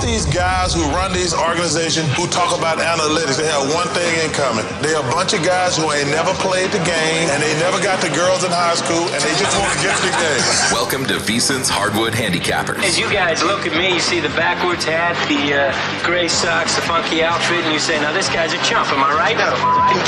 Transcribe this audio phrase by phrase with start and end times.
[0.00, 4.08] All these guys who run these organizations who talk about analytics, they have one thing
[4.24, 4.64] in common.
[4.80, 8.00] They're a bunch of guys who ain't never played the game and they never got
[8.00, 10.40] the girls in high school and they just want to get the game.
[10.72, 12.80] Welcome to VSiN's Hardwood Handicappers.
[12.80, 16.76] As you guys look at me, you see the backwards hat, the uh, gray socks,
[16.76, 19.36] the funky outfit, and you say, now this guy's a chump, am I right?
[19.36, 19.52] No,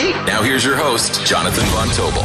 [0.01, 0.17] geek.
[0.25, 2.25] Now here's your host, Jonathan Von Tobel.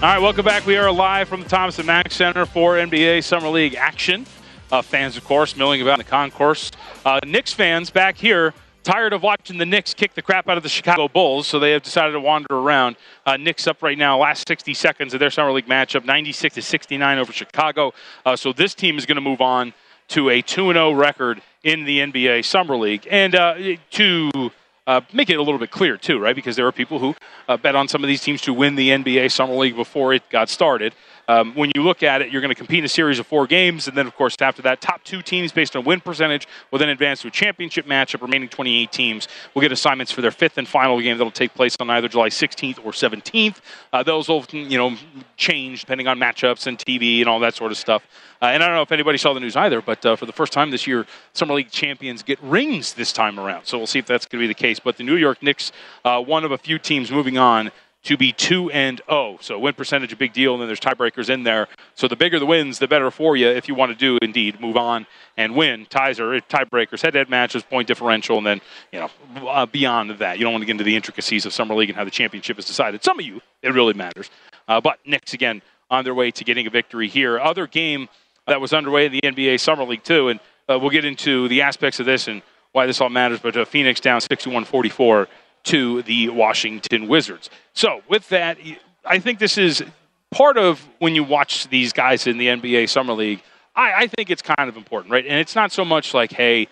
[0.00, 0.64] All right, welcome back.
[0.64, 4.26] We are live from the Thomas and Mack Center for NBA Summer League action.
[4.70, 6.70] Uh, fans, of course, milling about in the concourse.
[7.04, 8.54] Uh, Knicks fans back here,
[8.84, 11.72] tired of watching the Knicks kick the crap out of the Chicago Bulls, so they
[11.72, 12.94] have decided to wander around.
[13.26, 16.62] Uh, Knicks up right now, last 60 seconds of their Summer League matchup, 96 to
[16.62, 17.92] 69 over Chicago.
[18.24, 19.74] Uh, so this team is going to move on
[20.10, 23.04] to a 2 0 record in the NBA Summer League.
[23.10, 23.56] And uh,
[23.90, 24.52] to
[24.88, 26.34] uh, make it a little bit clear too, right?
[26.34, 27.14] Because there are people who
[27.46, 30.22] uh, bet on some of these teams to win the NBA Summer League before it
[30.30, 30.94] got started.
[31.28, 33.46] Um, when you look at it, you're going to compete in a series of four
[33.46, 36.78] games, and then, of course, after that, top two teams based on win percentage will
[36.78, 38.22] then advance to a championship matchup.
[38.22, 41.76] Remaining 28 teams will get assignments for their fifth and final game that'll take place
[41.80, 43.56] on either July 16th or 17th.
[43.92, 44.96] Uh, those will, you know,
[45.36, 48.06] change depending on matchups and TV and all that sort of stuff.
[48.40, 50.32] Uh, and I don't know if anybody saw the news either, but uh, for the
[50.32, 53.66] first time this year, Summer League champions get rings this time around.
[53.66, 54.78] So we'll see if that's going to be the case.
[54.78, 55.72] But the New York Knicks,
[56.04, 57.70] uh, one of a few teams moving on
[58.04, 59.38] to be 2 and 0.
[59.40, 61.68] So win percentage a big deal, and then there's tiebreakers in there.
[61.94, 64.60] So the bigger the wins, the better for you if you want to do indeed
[64.60, 65.86] move on and win.
[65.90, 68.60] Ties are tiebreakers, head-to-head matches, point differential, and then
[68.92, 69.10] you know
[69.48, 71.96] uh, beyond that, you don't want to get into the intricacies of summer league and
[71.96, 73.02] how the championship is decided.
[73.02, 74.30] Some of you, it really matters.
[74.68, 77.38] Uh, but Knicks again on their way to getting a victory here.
[77.38, 78.08] Other game
[78.46, 81.62] that was underway in the NBA Summer League too, and uh, we'll get into the
[81.62, 82.42] aspects of this and
[82.72, 83.40] why this all matters.
[83.40, 85.26] But uh, Phoenix down 61-44
[85.68, 87.50] to the Washington Wizards.
[87.74, 88.58] So, with that,
[89.04, 89.82] I think this is
[90.30, 93.42] part of when you watch these guys in the NBA Summer League.
[93.74, 95.24] I, I think it's kind of important, right?
[95.24, 96.68] And it's not so much like, hey,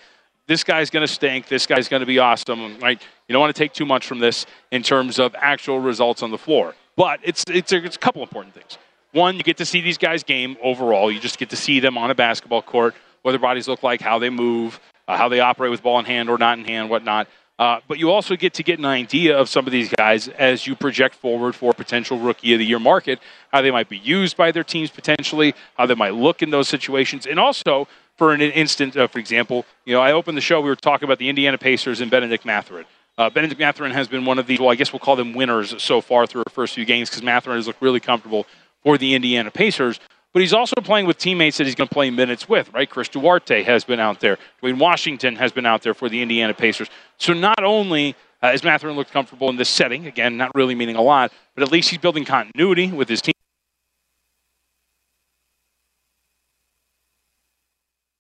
[0.47, 3.01] this guy's going to stink, this guy's going to be awesome, right?
[3.29, 6.31] You don't want to take too much from this in terms of actual results on
[6.31, 6.75] the floor.
[6.97, 8.79] But it's, it's, a, it's a couple important things.
[9.13, 11.11] One, you get to see these guys game overall.
[11.11, 14.01] You just get to see them on a basketball court, what their bodies look like,
[14.01, 16.91] how they move, uh, how they operate with ball in hand or not in hand,
[16.91, 17.29] whatnot.
[17.59, 20.67] Uh, but you also get to get an idea of some of these guys as
[20.67, 23.19] you project forward for potential rookie of the year market,
[23.51, 26.69] how they might be used by their teams potentially, how they might look in those
[26.69, 30.61] situations, and also for an instant, uh, for example, you know, I opened the show.
[30.61, 32.87] We were talking about the Indiana Pacers and Benedict Mathurin.
[33.19, 34.61] Uh, Benedict Mathurin has been one of these.
[34.61, 37.23] Well, I guess we'll call them winners so far through our first few games because
[37.23, 38.47] Mathurin has looked really comfortable
[38.83, 39.99] for the Indiana Pacers
[40.37, 42.91] but he's also playing with teammates that he's going to play minutes with, right?
[42.91, 44.37] Chris Duarte has been out there.
[44.63, 46.91] Dwayne Washington has been out there for the Indiana Pacers.
[47.17, 50.95] So not only uh, has Mathurin looked comfortable in this setting, again, not really meaning
[50.95, 53.33] a lot, but at least he's building continuity with his team.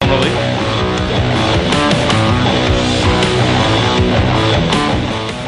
[0.00, 0.09] All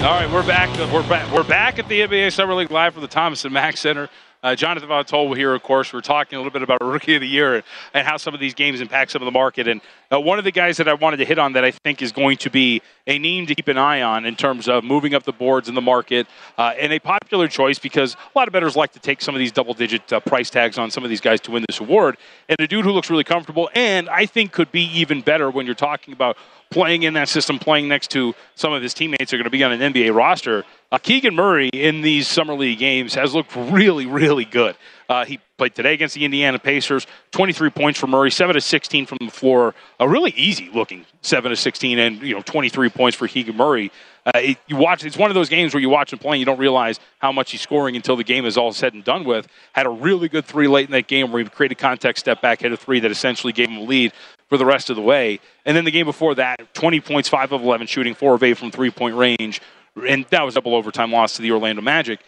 [0.03, 0.93] right, we're back.
[0.93, 1.33] We're back.
[1.33, 4.11] We're back at the NBA Summer League live from the Thomas and Mack Center.
[4.41, 5.93] Uh, Jonathan Von Tobel here, of course.
[5.93, 8.41] We're talking a little bit about Rookie of the Year and, and how some of
[8.41, 9.67] these games impact some of the market.
[9.67, 9.81] And
[10.13, 12.13] uh, one of the guys that I wanted to hit on that I think is
[12.13, 15.25] going to be a name to keep an eye on in terms of moving up
[15.25, 18.77] the boards in the market uh, and a popular choice because a lot of bettors
[18.77, 21.21] like to take some of these double digit uh, price tags on some of these
[21.21, 22.17] guys to win this award.
[22.49, 25.67] And a dude who looks really comfortable and I think could be even better when
[25.67, 26.37] you're talking about
[26.71, 29.65] playing in that system, playing next to some of his teammates are going to be
[29.65, 30.65] on an NBA roster.
[30.91, 34.77] Uh, Keegan Murray in these summer league games has looked really, really good.
[35.09, 37.07] Uh, he played today against the Indiana Pacers.
[37.33, 39.75] 23 points for Murray, 7 to 16 from the floor.
[40.01, 43.91] A really easy looking 7 to 16, and you know 23 points for Keegan Murray.
[44.27, 45.05] Uh, it, you watch.
[45.05, 47.33] It's one of those games where you watch him play, and you don't realize how
[47.33, 49.49] much he's scoring until the game is all said and done with.
[49.73, 52.61] Had a really good three late in that game where he created contact, step back,
[52.61, 54.13] hit a three that essentially gave him a lead
[54.49, 55.41] for the rest of the way.
[55.65, 58.55] And then the game before that, 20 points, 5 of 11 shooting, 4 of 8
[58.55, 59.61] from three point range.
[60.07, 62.21] And that was double overtime loss to the Orlando Magic.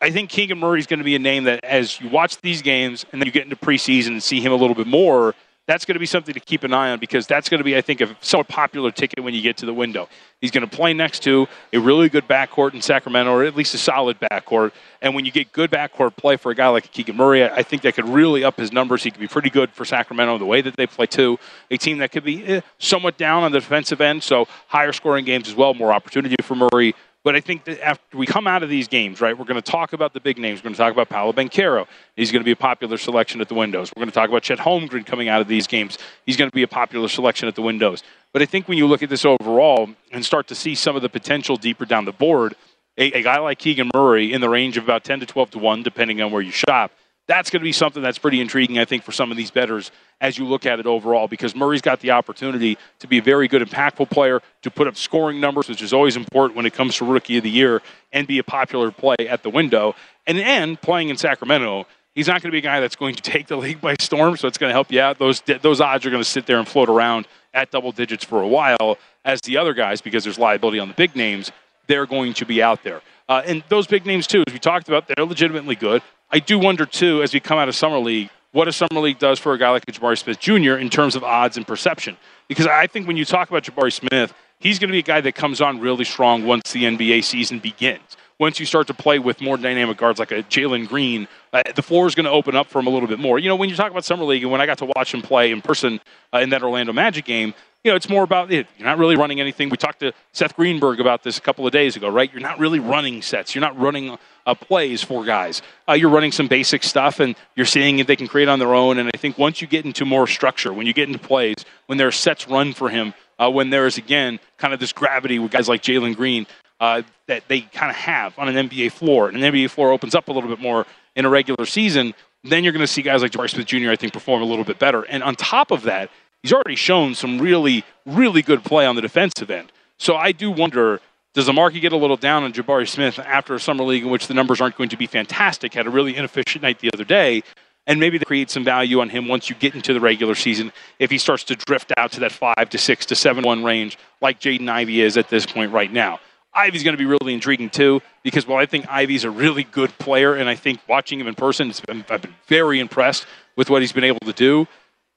[0.00, 2.62] I think Keegan Murray is going to be a name that, as you watch these
[2.62, 5.34] games and then you get into preseason and see him a little bit more,
[5.68, 7.76] that's going to be something to keep an eye on because that's going to be,
[7.76, 10.08] I think, a somewhat popular ticket when you get to the window.
[10.40, 13.74] He's going to play next to a really good backcourt in Sacramento, or at least
[13.74, 14.72] a solid backcourt.
[15.02, 17.82] And when you get good backcourt play for a guy like Keegan Murray, I think
[17.82, 19.02] that could really up his numbers.
[19.02, 21.38] He could be pretty good for Sacramento the way that they play too.
[21.70, 25.26] A team that could be eh, somewhat down on the defensive end, so higher scoring
[25.26, 26.94] games as well, more opportunity for Murray.
[27.28, 29.70] But I think that after we come out of these games, right, we're going to
[29.70, 30.60] talk about the big names.
[30.60, 31.86] We're going to talk about Paolo Banchero.
[32.16, 33.92] He's going to be a popular selection at the windows.
[33.94, 35.98] We're going to talk about Chet Holmgren coming out of these games.
[36.24, 38.02] He's going to be a popular selection at the windows.
[38.32, 41.02] But I think when you look at this overall and start to see some of
[41.02, 42.54] the potential deeper down the board,
[42.96, 45.58] a, a guy like Keegan Murray in the range of about 10 to 12 to
[45.58, 46.92] 1, depending on where you shop,
[47.28, 49.92] that's going to be something that's pretty intriguing, I think, for some of these betters
[50.20, 53.46] as you look at it overall, because Murray's got the opportunity to be a very
[53.46, 56.96] good, impactful player, to put up scoring numbers, which is always important when it comes
[56.96, 57.82] to Rookie of the Year,
[58.12, 59.94] and be a popular play at the window.
[60.26, 63.22] And and playing in Sacramento, he's not going to be a guy that's going to
[63.22, 65.18] take the league by storm, so it's going to help you out.
[65.18, 68.42] Those those odds are going to sit there and float around at double digits for
[68.42, 71.52] a while, as the other guys, because there's liability on the big names,
[71.86, 73.02] they're going to be out there.
[73.28, 76.02] Uh, and those big names too, as we talked about, they're legitimately good.
[76.30, 79.18] I do wonder too, as we come out of summer league, what a summer league
[79.18, 80.74] does for a guy like Jabari Smith Jr.
[80.74, 82.16] in terms of odds and perception.
[82.48, 85.20] Because I think when you talk about Jabari Smith, he's going to be a guy
[85.22, 88.16] that comes on really strong once the NBA season begins.
[88.38, 91.82] Once you start to play with more dynamic guards like a Jalen Green, uh, the
[91.82, 93.38] floor is going to open up for him a little bit more.
[93.38, 95.22] You know, when you talk about summer league, and when I got to watch him
[95.22, 96.00] play in person
[96.32, 97.52] uh, in that Orlando Magic game,
[97.84, 98.66] you know, it's more about it.
[98.76, 99.68] You're not really running anything.
[99.70, 102.30] We talked to Seth Greenberg about this a couple of days ago, right?
[102.30, 103.54] You're not really running sets.
[103.54, 105.62] You're not running uh, plays for guys.
[105.88, 108.74] Uh, you're running some basic stuff, and you're seeing if they can create on their
[108.74, 108.98] own.
[108.98, 111.98] And I think once you get into more structure, when you get into plays, when
[111.98, 115.38] there are sets run for him, uh, when there is again kind of this gravity
[115.38, 116.46] with guys like Jalen Green
[116.80, 120.14] uh, that they kind of have on an NBA floor, and an NBA floor opens
[120.14, 120.86] up a little bit more
[121.16, 122.14] in a regular season,
[122.44, 123.90] then you're going to see guys like Jabari Smith Jr.
[123.90, 125.02] I think perform a little bit better.
[125.02, 126.10] And on top of that
[126.42, 129.72] he's already shown some really, really good play on the defensive end.
[129.98, 131.00] So I do wonder
[131.34, 134.10] does the market get a little down on Jabari Smith after a summer league in
[134.10, 135.74] which the numbers aren't going to be fantastic?
[135.74, 137.42] Had a really inefficient night the other day.
[137.86, 140.72] And maybe they create some value on him once you get into the regular season
[140.98, 143.98] if he starts to drift out to that 5 to 6 to 7 1 range
[144.20, 146.18] like Jaden Ivey is at this point right now.
[146.58, 149.96] Ivey's going to be really intriguing too because while I think Ivey's a really good
[149.98, 153.26] player and I think watching him in person, been, I've been very impressed
[153.56, 154.66] with what he's been able to do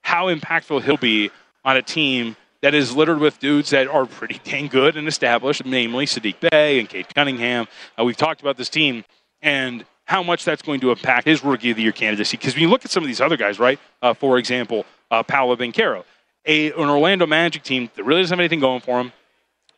[0.01, 1.31] how impactful he'll be
[1.63, 5.65] on a team that is littered with dudes that are pretty dang good and established,
[5.65, 7.67] namely Saddiq Bey and Cade Cunningham.
[7.99, 9.03] Uh, we've talked about this team
[9.41, 12.37] and how much that's going to impact his rookie of the year candidacy.
[12.37, 13.79] Because when you look at some of these other guys, right?
[14.01, 16.03] Uh, for example, uh, Paolo Banchero,
[16.45, 19.11] a, an Orlando Magic team that really doesn't have anything going for him,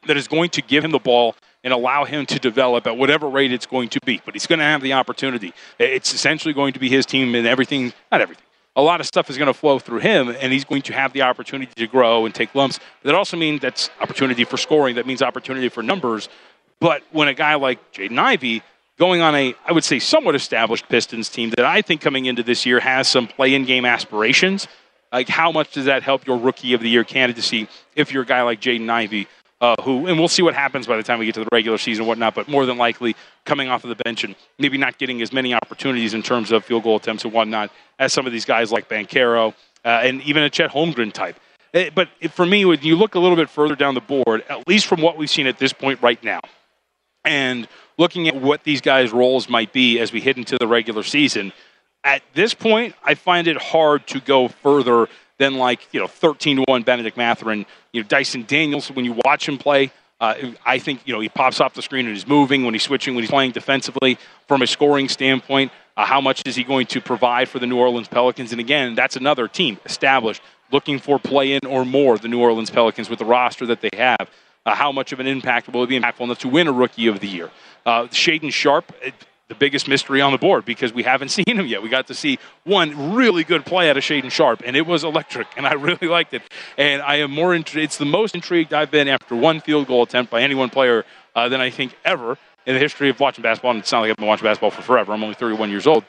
[0.07, 3.29] that is going to give him the ball and allow him to develop at whatever
[3.29, 4.21] rate it's going to be.
[4.25, 5.53] But he's going to have the opportunity.
[5.79, 8.43] It's essentially going to be his team and everything, not everything,
[8.75, 11.13] a lot of stuff is going to flow through him, and he's going to have
[11.13, 12.79] the opportunity to grow and take lumps.
[13.03, 14.95] That also means that's opportunity for scoring.
[14.95, 16.27] That means opportunity for numbers.
[16.79, 18.63] But when a guy like Jaden Ivey
[18.97, 22.43] going on a, I would say, somewhat established Pistons team that I think coming into
[22.43, 24.67] this year has some play-in game aspirations,
[25.11, 28.25] like how much does that help your rookie of the year candidacy if you're a
[28.25, 29.27] guy like Jaden Ivey
[29.63, 31.77] uh, who, and we'll see what happens by the time we get to the regular
[31.77, 33.15] season and whatnot, but more than likely
[33.45, 36.65] coming off of the bench and maybe not getting as many opportunities in terms of
[36.65, 39.53] field goal attempts and whatnot as some of these guys like Banchero
[39.85, 41.39] uh, and even a Chet Holmgren type.
[41.71, 44.43] It, eh, but for me, when you look a little bit further down the board,
[44.49, 46.41] at least from what we've seen at this point right now,
[47.23, 47.65] and
[47.97, 51.53] looking at what these guys' roles might be as we hit into the regular season,
[52.03, 55.07] at this point, I find it hard to go further
[55.43, 57.65] than like you know 13 to one Benedict Mathurin.
[57.91, 58.89] You know Dyson Daniels.
[58.89, 60.35] When you watch him play, uh,
[60.65, 63.13] I think you know he pops off the screen and he's moving when he's switching
[63.13, 64.17] when he's playing defensively.
[64.47, 67.77] From a scoring standpoint, uh, how much is he going to provide for the New
[67.77, 68.51] Orleans Pelicans?
[68.51, 72.17] And again, that's another team established looking for play in or more.
[72.17, 74.29] The New Orleans Pelicans with the roster that they have.
[74.65, 77.07] Uh, how much of an impact will it be impactful enough to win a Rookie
[77.07, 77.51] of the Year?
[77.85, 78.93] Uh, Shaedon Sharpe,
[79.53, 81.81] the biggest mystery on the board because we haven't seen him yet.
[81.81, 85.03] We got to see one really good play out of Shaedon Sharpe, and it was
[85.03, 86.41] electric, and I really liked it.
[86.77, 87.85] And I am more intrigued.
[87.85, 91.05] It's the most intrigued I've been after one field goal attempt by any one player
[91.35, 93.71] uh, than I think ever in the history of watching basketball.
[93.71, 95.13] And it's not like I've been watching basketball for forever.
[95.13, 96.03] I'm only 31 years old.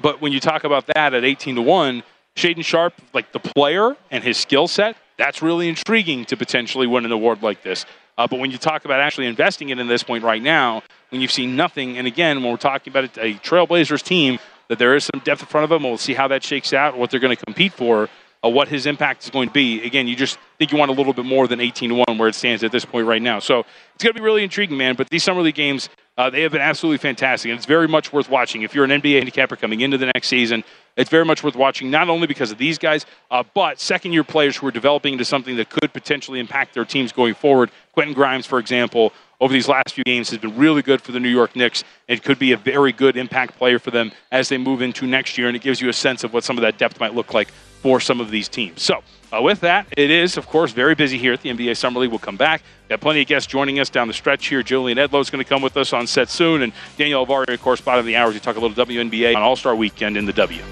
[0.00, 2.02] But when you talk about that at 18 to 1,
[2.36, 7.04] Shaedon Sharpe, like the player and his skill set, that's really intriguing to potentially win
[7.04, 7.84] an award like this.
[8.20, 11.22] Uh, but when you talk about actually investing it in this point right now, when
[11.22, 14.94] you've seen nothing, and again, when we're talking about a, a Trailblazers team, that there
[14.94, 17.18] is some depth in front of them, we'll see how that shakes out, what they're
[17.18, 18.10] going to compete for,
[18.44, 19.82] uh, what his impact is going to be.
[19.84, 22.28] Again, you just think you want a little bit more than 18 to 1 where
[22.28, 23.38] it stands at this point right now.
[23.38, 23.60] So
[23.94, 24.96] it's going to be really intriguing, man.
[24.96, 25.88] But these Summer League games,
[26.20, 28.60] uh, they have been absolutely fantastic, and it's very much worth watching.
[28.60, 30.62] If you're an NBA handicapper coming into the next season,
[30.94, 34.22] it's very much worth watching, not only because of these guys, uh, but second year
[34.22, 37.70] players who are developing into something that could potentially impact their teams going forward.
[37.94, 41.20] Quentin Grimes, for example, over these last few games has been really good for the
[41.20, 41.84] New York Knicks.
[42.06, 45.38] It could be a very good impact player for them as they move into next
[45.38, 47.32] year, and it gives you a sense of what some of that depth might look
[47.32, 47.48] like
[47.80, 48.82] for some of these teams.
[48.82, 52.00] So, uh, with that, it is, of course, very busy here at the NBA Summer
[52.00, 52.10] League.
[52.10, 52.62] We'll come back.
[52.82, 54.62] We've got plenty of guests joining us down the stretch here.
[54.62, 57.62] Julian Edlow is going to come with us on set soon, and Daniel Alvari, of
[57.62, 60.26] course, bottom of the hour, We talk a little WNBA on All Star Weekend in
[60.26, 60.62] the W.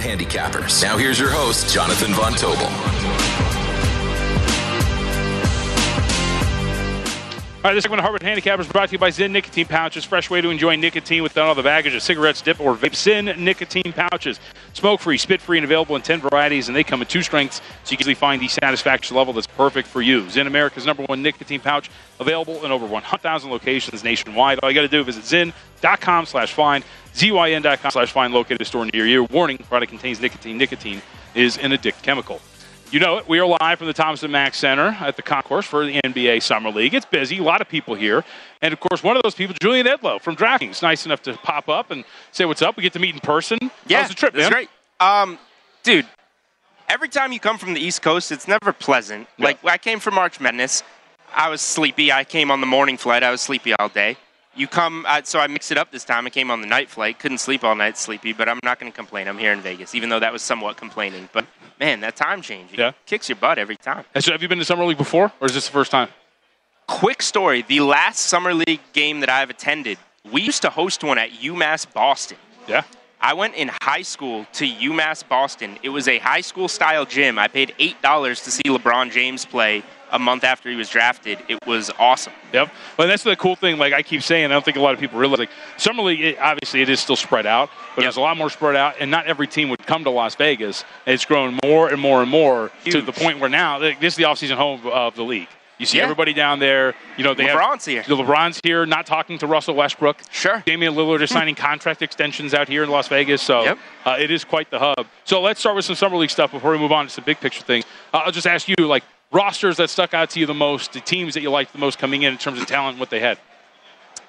[0.00, 0.82] Handicappers.
[0.82, 3.47] Now here's your host, Jonathan Von Tobel.
[7.58, 10.04] All right, this segment of Hardwood Handicappers brought to you by Zyn Nicotine Pouches.
[10.04, 12.92] Fresh way to enjoy nicotine without all the baggage of cigarettes, dip, or vape.
[12.92, 14.38] Zyn Nicotine Pouches.
[14.74, 17.56] Smoke free, spit free, and available in 10 varieties, and they come in two strengths,
[17.82, 20.22] so you can easily find the satisfaction level that's perfect for you.
[20.26, 24.60] Zyn America's number one nicotine pouch, available in over 100,000 locations nationwide.
[24.62, 28.66] All you got to do is visit zyn.com slash find, zyn.com slash find, located a
[28.66, 29.24] store near you.
[29.24, 30.58] Warning, product contains nicotine.
[30.58, 31.02] Nicotine
[31.34, 32.40] is an addictive chemical.
[32.90, 33.28] You know it.
[33.28, 36.42] We are live from the Thomas and Mack Center at the concourse for the NBA
[36.42, 36.94] Summer League.
[36.94, 38.24] It's busy, a lot of people here.
[38.62, 41.68] And of course, one of those people, Julian Edlow from DraftKings, nice enough to pop
[41.68, 42.02] up and
[42.32, 42.78] say what's up.
[42.78, 43.58] We get to meet in person.
[43.86, 44.52] Yeah, How's the trip, that's man?
[44.52, 44.68] great.
[45.00, 45.38] Um,
[45.82, 46.06] dude,
[46.88, 49.28] every time you come from the East Coast, it's never pleasant.
[49.36, 49.44] Yeah.
[49.44, 50.82] Like I came from March Madness,
[51.34, 52.10] I was sleepy.
[52.10, 53.22] I came on the morning flight.
[53.22, 54.16] I was sleepy all day.
[54.58, 56.26] You come, uh, so I mixed it up this time.
[56.26, 57.20] I came on the night flight.
[57.20, 58.32] Couldn't sleep all night, sleepy.
[58.32, 59.28] But I'm not going to complain.
[59.28, 61.28] I'm here in Vegas, even though that was somewhat complaining.
[61.32, 61.46] But
[61.78, 62.90] man, that time change, Yeah.
[63.06, 64.04] kicks your butt every time.
[64.18, 66.08] So have you been to Summer League before, or is this the first time?
[66.88, 69.96] Quick story: the last summer league game that I've attended,
[70.32, 72.38] we used to host one at UMass Boston.
[72.66, 72.82] Yeah.
[73.20, 75.76] I went in high school to UMass Boston.
[75.82, 77.38] It was a high school style gym.
[77.38, 81.38] I paid eight dollars to see LeBron James play a month after he was drafted.
[81.48, 82.32] It was awesome.
[82.52, 82.70] Yep.
[82.98, 83.78] Well, that's the cool thing.
[83.78, 85.38] Like I keep saying, I don't think a lot of people realize.
[85.38, 88.08] Like Summer League, it, obviously, it is still spread out, but Yep.
[88.08, 90.84] it's a lot more spread out, and not every team would come to Las Vegas.
[91.06, 94.16] It's grown more and more and more to the point where now like, this is
[94.16, 95.48] the offseason home of, of the league.
[95.78, 96.02] You see Yeah.
[96.04, 96.96] everybody down there.
[97.16, 98.16] You know they LeBron's have, here.
[98.16, 100.16] The LeBron's here, not talking to Russell Westbrook.
[100.32, 100.60] Sure.
[100.66, 103.78] Damian Lillard is signing contract extensions out here in Las Vegas, so Yep.
[104.04, 105.06] uh, it is quite the hub.
[105.24, 107.38] So let's start with some summer league stuff before we move on to some big
[107.38, 107.84] picture things.
[108.12, 111.00] Uh, I'll just ask you, like rosters that stuck out to you the most, the
[111.00, 113.20] teams that you liked the most coming in in terms of talent, and what they
[113.20, 113.38] had.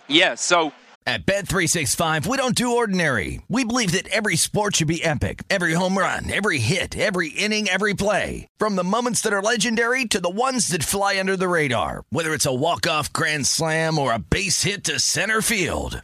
[0.07, 0.73] Yeah, so
[1.07, 3.41] At Bet365, we don't do ordinary.
[3.47, 5.41] We believe that every sport should be epic.
[5.49, 8.47] Every home run, every hit, every inning, every play.
[8.57, 12.03] From the moments that are legendary to the ones that fly under the radar.
[12.11, 16.03] Whether it's a walk-off grand slam or a base hit to center field.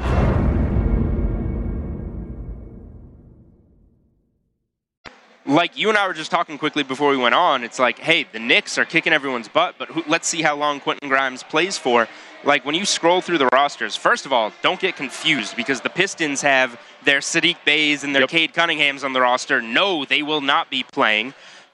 [5.51, 8.25] Like you and I were just talking quickly before we went on, it's like, hey,
[8.31, 11.77] the Knicks are kicking everyone's butt, but who, let's see how long Quentin Grimes plays
[11.77, 12.07] for.
[12.45, 15.89] Like when you scroll through the rosters, first of all, don't get confused because the
[15.89, 18.29] Pistons have their Saddiq Beys and their Yep.
[18.29, 19.61] Cade Cunninghams on the roster.
[19.61, 21.33] No, they will not be playing.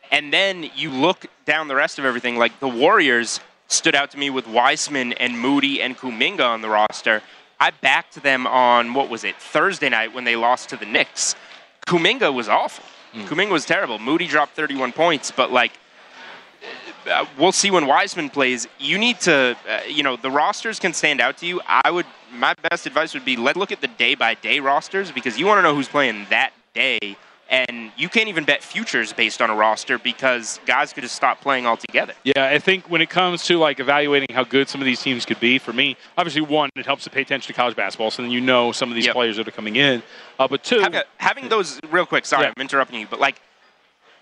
[0.09, 4.17] And then you look down the rest of everything, like the Warriors stood out to
[4.17, 7.21] me with Wiseman and Moody and Kuminga on the roster.
[7.59, 11.35] I backed them on what was it Thursday night when they lost to the Knicks.
[11.85, 12.83] Kuminga was awful.
[13.13, 13.49] Mm.
[13.49, 13.99] Was terrible.
[13.99, 15.71] Moody dropped 31 points, but like
[17.09, 18.67] uh, we'll see when Wiseman plays.
[18.79, 21.61] You need to, uh, you know, the rosters can stand out to you.
[21.67, 25.11] I would, my best advice would be let look at the day by day rosters
[25.11, 27.17] because you want to know who's playing that day
[27.49, 31.41] and you can't even bet futures based on a roster because guys could just stop
[31.41, 32.13] playing altogether.
[32.23, 35.25] Yeah, I think when it comes to like evaluating how good some of these teams
[35.25, 38.21] could be, for me, obviously one, it helps to pay attention to college basketball, so
[38.21, 39.15] then you know some of these yep.
[39.15, 40.03] players that are coming in.
[40.39, 42.25] Uh, but two, having, having those real quick.
[42.25, 42.53] Sorry, yeah.
[42.55, 43.41] I'm interrupting you, but like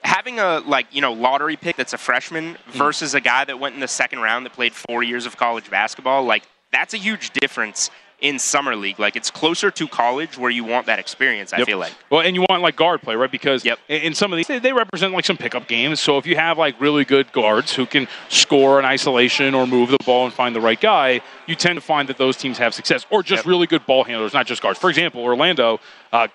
[0.03, 2.71] having a like you know lottery pick that's a freshman mm.
[2.73, 5.69] versus a guy that went in the second round that played four years of college
[5.69, 7.89] basketball, like that's a huge difference
[8.21, 8.99] in summer league.
[8.99, 11.53] Like it's closer to college where you want that experience.
[11.53, 11.67] I yep.
[11.67, 11.93] feel like.
[12.09, 13.31] Well, and you want like guard play, right?
[13.31, 13.79] Because yep.
[13.87, 15.99] in some of these, they represent like some pickup games.
[15.99, 19.89] So if you have like really good guards who can score in isolation or move
[19.89, 22.73] the ball and find the right guy, you tend to find that those teams have
[22.73, 23.05] success.
[23.09, 23.45] Or just yep.
[23.45, 24.79] really good ball handlers, not just guards.
[24.79, 25.79] For example, Orlando.
[26.11, 26.27] Uh,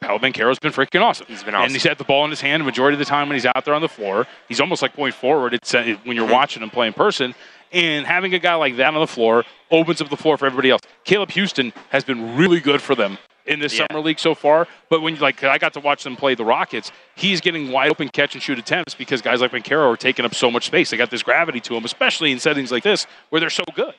[0.00, 1.26] Paolo Banchero's been freaking awesome.
[1.26, 1.64] He's been awesome.
[1.64, 3.46] And he's had the ball in his hand the majority of the time when he's
[3.46, 4.26] out there on the floor.
[4.46, 6.34] He's almost like point forward it's, uh, when you're mm-hmm.
[6.34, 7.34] watching him play in person.
[7.72, 10.70] And having a guy like that on the floor opens up the floor for everybody
[10.70, 10.82] else.
[11.04, 13.86] Caleb Houstan has been really good for them in this yeah.
[13.88, 14.66] summer league so far.
[14.88, 18.08] But when like I got to watch them play the Rockets, he's getting wide open
[18.08, 20.90] catch and shoot attempts because guys like Banchero are taking up so much space.
[20.90, 23.94] They got this gravity to them, especially in settings like this where they're so good.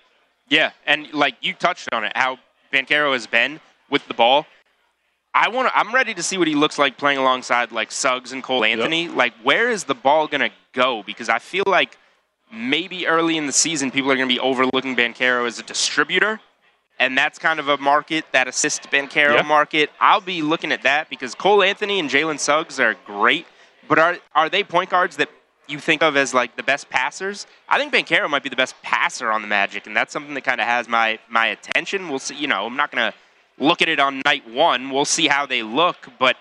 [0.49, 2.39] Yeah, and like you touched on it, how
[2.71, 3.59] Banchero has been
[3.89, 4.45] with the ball.
[5.33, 8.41] I want I'm ready to see what he looks like playing alongside like Suggs and
[8.41, 9.05] Cole Anthony.
[9.05, 9.15] Yep.
[9.15, 11.97] Like where is the ball going to go because I feel like
[12.51, 16.39] maybe early in the season, people are going to be overlooking Banchero as a distributor.
[16.99, 19.41] And that's kind of a market, that assist Banchero yeah.
[19.43, 19.91] market.
[19.99, 23.45] I'll be looking at that because Cole Anthony and Jalen Suggs are great.
[23.87, 25.29] But are, are they point guards that
[25.67, 27.45] you think of as like the best passers?
[27.69, 30.43] I think Banchero might be the best passer on the Magic, and that's something that
[30.43, 32.09] kind of has my, my attention.
[32.09, 32.35] We'll see.
[32.35, 34.89] You know, I'm not going to look at it on night one.
[34.89, 36.07] We'll see how they look.
[36.17, 36.35] But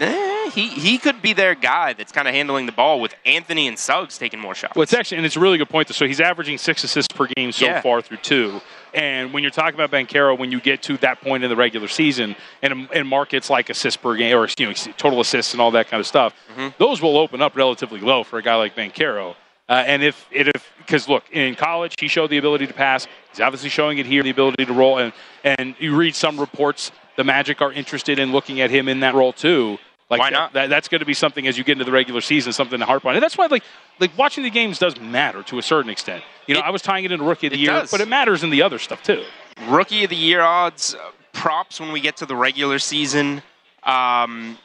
[0.00, 3.68] Eh, he he could be their guy that's kind of handling the ball with Anthony
[3.68, 4.74] and Suggs taking more shots.
[4.74, 5.88] Well, it's actually and it's a really good point.
[5.94, 7.80] So he's averaging six assists per game so yeah.
[7.80, 8.60] far through two.
[8.92, 11.88] And when you're talking about Banchero, when you get to that point in the regular
[11.88, 15.72] season, and in markets like assists per game or you know total assists and all
[15.72, 16.68] that kind of stuff, mm-hmm.
[16.78, 19.34] those will open up relatively low for a guy like Banchero.
[19.68, 23.06] Uh, and if it if because look in college he showed the ability to pass,
[23.30, 24.98] he's obviously showing it here the ability to roll.
[24.98, 25.12] And
[25.44, 29.14] and you read some reports the Magic are interested in looking at him in that
[29.14, 29.78] role too.
[30.10, 30.52] Like why not?
[30.52, 32.84] That, that's going to be something as you get into the regular season, something to
[32.84, 33.14] harp on.
[33.14, 33.64] And that's why, like,
[34.00, 36.22] like watching the games does matter to a certain extent.
[36.46, 37.90] You know, it, I was tying it into rookie of the year, does.
[37.90, 39.24] but it matters in the other stuff too.
[39.68, 43.42] Rookie of the year odds, uh, props when we get to the regular season,
[43.84, 44.58] um,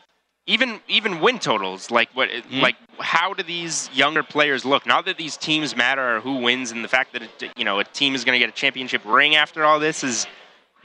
[0.45, 1.89] even even win totals.
[1.89, 2.29] Like what?
[2.29, 2.59] Mm-hmm.
[2.59, 4.85] Like how do these younger players look?
[4.85, 7.79] Not that these teams matter or who wins, and the fact that it, you know
[7.79, 10.27] a team is going to get a championship ring after all this is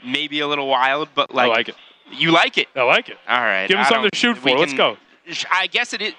[0.03, 1.75] maybe a little wild, but like, I like it.
[2.11, 2.67] You like it?
[2.75, 3.17] I like it.
[3.27, 3.67] All right.
[3.67, 4.49] Give him something to shoot for.
[4.49, 4.97] Can, Let's go.
[5.51, 6.13] I guess it is.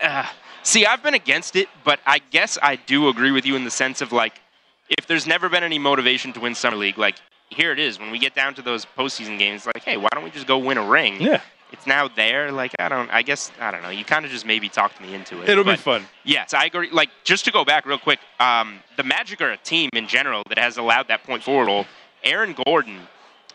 [0.00, 0.26] Uh,
[0.62, 3.70] see, I've been against it, but I guess I do agree with you in the
[3.70, 4.40] sense of like,
[4.88, 7.16] if there's never been any motivation to win summer league, like
[7.50, 7.98] here it is.
[7.98, 10.58] When we get down to those postseason games, like, hey, why don't we just go
[10.58, 11.20] win a ring?
[11.20, 11.40] Yeah.
[11.72, 12.52] It's now there.
[12.52, 13.10] Like I don't.
[13.10, 13.90] I guess I don't know.
[13.90, 15.48] You kind of just maybe talked me into it.
[15.48, 16.06] It'll be fun.
[16.24, 16.90] Yes, I agree.
[16.90, 20.42] Like just to go back real quick, um, the Magic are a team in general
[20.48, 21.86] that has allowed that point forward.
[22.22, 23.00] Aaron Gordon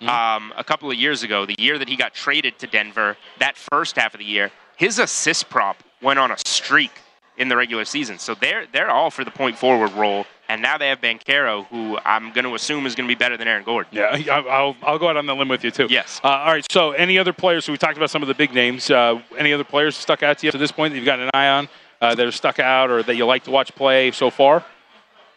[0.02, 0.10] mm-hmm.
[0.10, 3.56] um, a couple of years ago, the year that he got traded to Denver, that
[3.56, 6.92] first half of the year, his assist prop went on a streak
[7.38, 8.20] in the regular season.
[8.20, 10.26] So they're they're all for the point forward role.
[10.50, 13.38] And now they have Banchero, who I'm going to assume is going to be better
[13.38, 13.94] than Aaron Gordon.
[13.94, 15.88] Yeah, I'll, I'll go out on the limb with you, too.
[15.90, 16.20] Yes.
[16.22, 17.64] Uh, all right, so any other players?
[17.64, 18.92] So we talked about some of the big names.
[18.92, 21.30] Uh, any other players stuck out to you to this point that you've got an
[21.34, 21.70] eye on
[22.02, 24.66] uh, that are stuck out or that you like to watch play so far?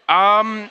[0.08, 0.68] Um,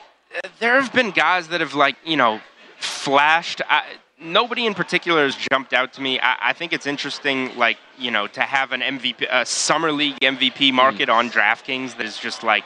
[0.58, 2.38] there have been guys that have, like, you know,
[2.78, 3.62] flashed.
[3.68, 3.84] I,
[4.20, 6.18] nobody in particular has jumped out to me.
[6.20, 10.18] I, I, think it's interesting, like you know, to have an MVP, a summer league
[10.20, 11.14] MVP market mm.
[11.14, 12.64] on DraftKings that is just like,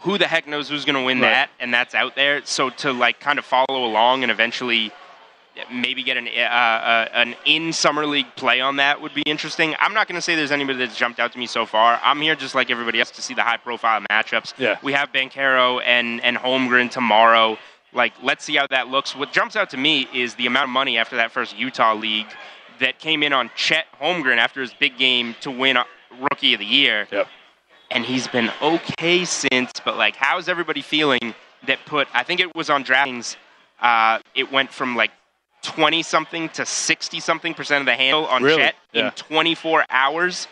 [0.00, 1.30] who the heck knows who's going to win right.
[1.30, 2.44] that, and that's out there.
[2.44, 4.92] So to like kind of follow along and eventually
[5.72, 9.74] maybe get an uh, uh, an in summer league play on that would be interesting.
[9.78, 12.00] I'm not going to say there's anybody that's jumped out to me so far.
[12.02, 14.58] I'm here just like everybody else to see the high profile matchups.
[14.58, 14.78] Yeah.
[14.82, 17.58] We have Banchero and and Holmgren tomorrow.
[17.94, 19.14] Like, let's see how that looks.
[19.14, 22.26] What jumps out to me is the amount of money after that first Utah league
[22.80, 25.78] that came in on Chet Holmgren after his big game to win
[26.18, 27.06] Rookie of the Year.
[27.10, 27.28] Yep.
[27.90, 31.34] And he's been okay since, but like, how's everybody feeling
[31.66, 33.36] that put, I think it was on DraftKings,
[33.80, 35.12] uh, it went from like
[35.62, 38.62] 20 something to 60 something percent of the handle on really?
[38.62, 39.06] Chet yeah.
[39.06, 40.48] in 24 hours.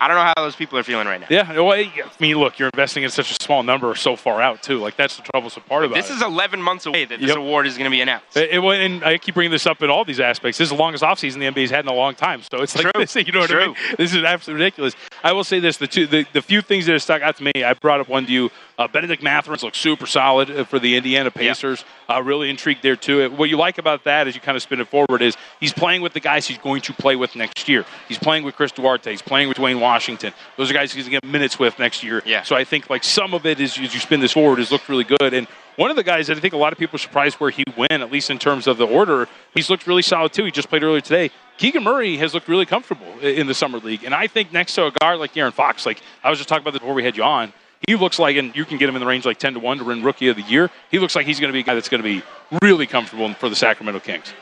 [0.00, 1.26] I don't know how those people are feeling right now.
[1.30, 4.62] Yeah, well, I mean, look, you're investing in such a small number so far out
[4.62, 4.78] too.
[4.78, 6.02] Like that's the troublesome part about it.
[6.02, 7.36] This is 11 months away that this Yep.
[7.38, 8.36] award is going to be announced.
[8.36, 10.58] It, it- and I keep bringing this up in all these aspects.
[10.58, 12.42] This is the longest offseason the NBA's had in a long time.
[12.52, 13.76] So it's like this, you know what I mean?
[13.96, 14.94] This is absolutely ridiculous.
[15.24, 17.42] I will say this: the two, the, the few things that have stuck out to
[17.44, 18.50] me, I brought up one to you.
[18.78, 21.84] Uh, Benedict Mathurin's looks super solid uh, for the Indiana Pacers.
[22.08, 23.28] Uh, really intrigued there too.
[23.30, 26.00] What you like about that, as you kind of spin it forward, is he's playing
[26.02, 27.84] with the guys he's going to play with next year.
[28.06, 29.10] He's playing with Chris Duarte.
[29.10, 30.32] He's playing with Dwayne Washington.
[30.56, 32.22] Those are guys he's going to get minutes with next year.
[32.26, 32.42] Yeah.
[32.42, 34.88] So I think like some of it is as you spin this forward has looked
[34.88, 35.32] really good.
[35.32, 35.46] And
[35.76, 37.64] one of the guys that I think a lot of people are surprised where he
[37.76, 40.44] went, at least in terms of the order, he's looked really solid too.
[40.44, 41.30] He just played earlier today.
[41.56, 44.86] Keegan Murray has looked really comfortable in the summer league, and I think next to
[44.86, 47.16] a guard like Aaron Fox, like I was just talking about this before we had
[47.16, 47.52] you on,
[47.86, 49.78] he looks like, and you can get him in the range like ten to one
[49.78, 50.70] to win Rookie of the Year.
[50.90, 52.22] He looks like he's going to be a guy that's going to be
[52.62, 54.32] really comfortable for the Sacramento Kings.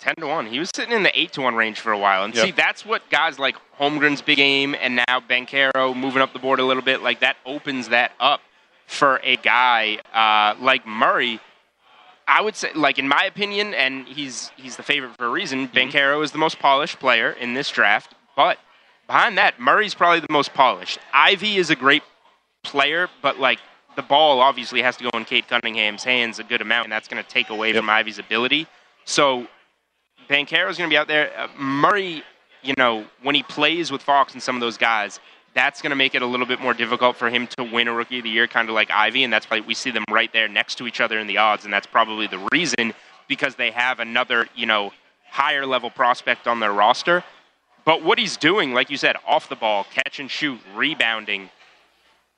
[0.00, 0.46] 10 to 1.
[0.46, 2.24] He was sitting in the 8 to 1 range for a while.
[2.24, 2.44] And Yep.
[2.44, 6.58] see, that's what guys like Holmgren's big game and now Banchero moving up the board
[6.58, 8.40] a little bit, like that opens that up
[8.86, 11.38] for a guy uh, like Murray.
[12.26, 15.68] I would say, like in my opinion, and he's he's the favorite for a reason.
[15.68, 18.58] Banchero is the most polished player in this draft, but
[19.08, 20.98] behind that, Murray's probably the most polished.
[21.12, 22.04] Ivey is a great
[22.62, 23.58] player, but like
[23.96, 27.08] the ball obviously has to go in Cade Cunningham's hands a good amount, and that's
[27.08, 28.68] going to take away from Ivey's ability.
[29.04, 29.48] So
[30.30, 31.32] Banchero's going to be out there.
[31.36, 32.22] Uh, Murray,
[32.62, 35.18] you know, when he plays with Fox and some of those guys,
[35.54, 37.92] that's going to make it a little bit more difficult for him to win a
[37.92, 40.32] Rookie of the Year, kind of like Ivey, and that's why we see them right
[40.32, 42.94] there next to each other in the odds, and that's probably the reason
[43.26, 44.92] because they have another, you know,
[45.28, 47.24] higher level prospect on their roster.
[47.84, 51.50] But what he's doing, like you said, off the ball, catch and shoot, rebounding,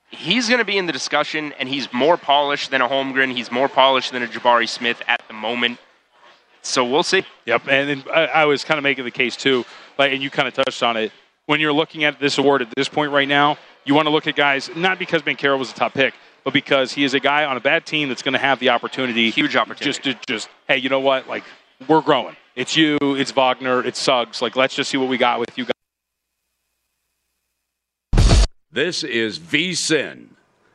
[0.09, 3.31] he's going to be in the discussion, and he's more polished than a Holmgren.
[3.31, 5.77] He's more polished than a Jabari Smith at the moment.
[6.63, 7.23] So we'll see.
[7.45, 9.65] Yep, and then I, I was kind of making the case too,
[9.97, 11.11] like, and you kind of touched on it.
[11.45, 14.27] When you're looking at this award at this point right now, you want to look
[14.27, 16.13] at guys not because Banchero was a top pick,
[16.45, 18.69] but because he is a guy on a bad team that's going to have the
[18.69, 21.27] opportunity, huge opportunity, just to just hey, you know what?
[21.27, 21.43] Like
[21.87, 22.37] we're growing.
[22.55, 24.41] It's you, it's Wagner, it's Suggs.
[24.41, 25.73] Like let's just see what we got with you guys.
[28.71, 30.29] This is VSIN,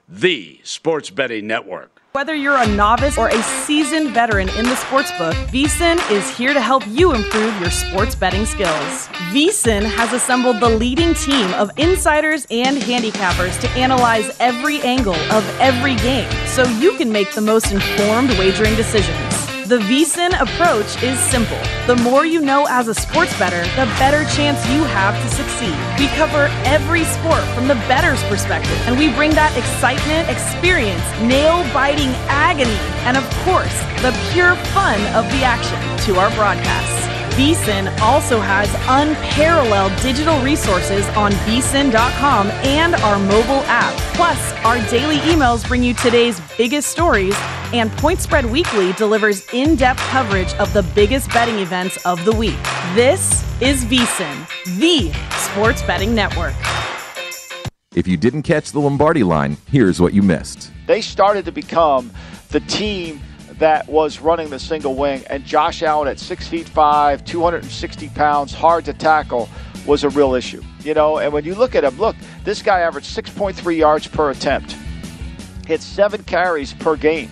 [0.07, 1.98] the sports betting network.
[2.18, 6.52] Whether you're a novice or a seasoned veteran in the sports sportsbook, VSIN is here
[6.52, 9.07] to help you improve your sports betting skills.
[9.31, 15.48] VSIN has assembled the leading team of insiders and handicappers to analyze every angle of
[15.61, 19.28] every game so you can make the most informed wagering decisions.
[19.68, 21.61] The VSIN approach is simple.
[21.87, 25.76] The more you know as a sports bettor, the better chance you have to succeed.
[25.98, 31.62] We cover every sport from the bettor's perspective, and we bring that excitement, experience, nail
[31.74, 35.76] biting agony, and of course, the pure fun of the action
[36.07, 37.17] to our broadcasts.
[37.38, 43.94] VSIN also has unparalleled digital resources on vsin.com and our mobile app.
[44.16, 47.37] Plus, our daily emails bring you today's biggest stories,
[47.72, 52.33] and Point Spread Weekly delivers in depth coverage of the biggest betting events of the
[52.33, 52.59] week.
[52.96, 56.55] This is VSIN, the sports betting network.
[57.94, 60.72] If you didn't catch the Lombardi line, here's what you missed.
[60.88, 62.11] They started to become
[62.48, 63.20] the team
[63.59, 68.53] that was running the single wing, and Josh Allen at six feet five, 260 pounds,
[68.53, 69.49] hard to tackle,
[69.87, 70.62] was a real issue.
[70.85, 74.31] You know, and when you look at him, look, this guy averaged 6.3 yards per
[74.31, 74.77] attempt,
[75.66, 77.31] hit seven carries per game,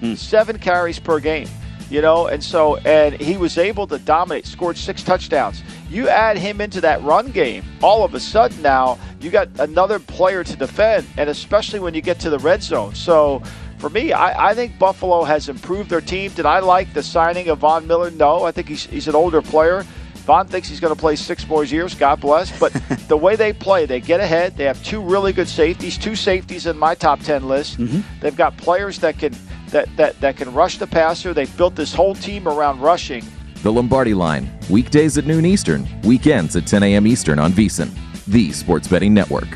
[0.00, 0.14] hmm.
[0.14, 1.48] seven carries per game.
[1.88, 5.62] You know, and so and he was able to dominate, scored six touchdowns.
[5.88, 9.98] You add him into that run game, all of a sudden now you got another
[9.98, 12.94] player to defend, and especially when you get to the red zone.
[12.94, 13.42] So
[13.86, 16.32] for me, I, I think Buffalo has improved their team.
[16.32, 18.10] Did I like the signing of Von Miller?
[18.10, 19.84] No, I think he's, he's an older player.
[20.24, 21.94] Von thinks he's going to play six more years.
[21.94, 22.58] God bless.
[22.58, 22.72] But
[23.08, 24.56] the way they play, they get ahead.
[24.56, 27.78] They have two really good safeties, two safeties in my top ten list.
[27.78, 28.00] Mm-hmm.
[28.20, 29.36] They've got players that can
[29.68, 31.32] that, that that can rush the passer.
[31.32, 33.24] They've built this whole team around rushing.
[33.62, 37.06] The Lombardi line, weekdays at noon Eastern, weekends at 10 a.m.
[37.06, 37.96] Eastern on VSIN,
[38.26, 39.46] the sports betting network.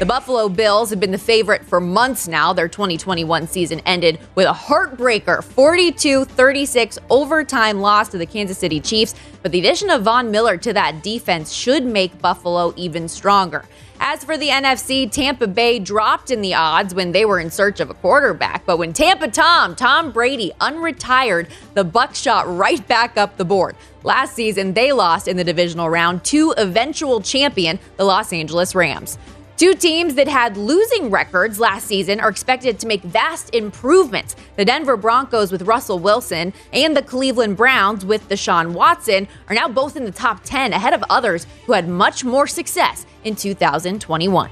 [0.00, 2.54] The Buffalo Bills have been the favorite for months now.
[2.54, 8.80] Their 2021 season ended with a heartbreaker 42 36 overtime loss to the Kansas City
[8.80, 9.14] Chiefs.
[9.42, 13.66] But the addition of Von Miller to that defense should make Buffalo even stronger.
[14.00, 17.78] As for the NFC, Tampa Bay dropped in the odds when they were in search
[17.80, 18.64] of a quarterback.
[18.64, 23.76] But when Tampa Tom, Tom Brady, unretired, the Bucs shot right back up the board.
[24.02, 29.18] Last season, they lost in the divisional round to eventual champion, the Los Angeles Rams.
[29.60, 34.34] Two teams that had losing records last season are expected to make vast improvements.
[34.56, 39.68] The Denver Broncos with Russell Wilson and the Cleveland Browns with Deshaun Watson are now
[39.68, 44.48] both in the top 10 ahead of others who had much more success in 2021.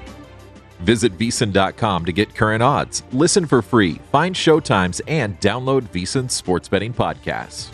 [0.81, 6.69] Visit VSIN.com to get current odds, listen for free, find showtimes, and download VSIN sports
[6.69, 7.71] betting podcasts.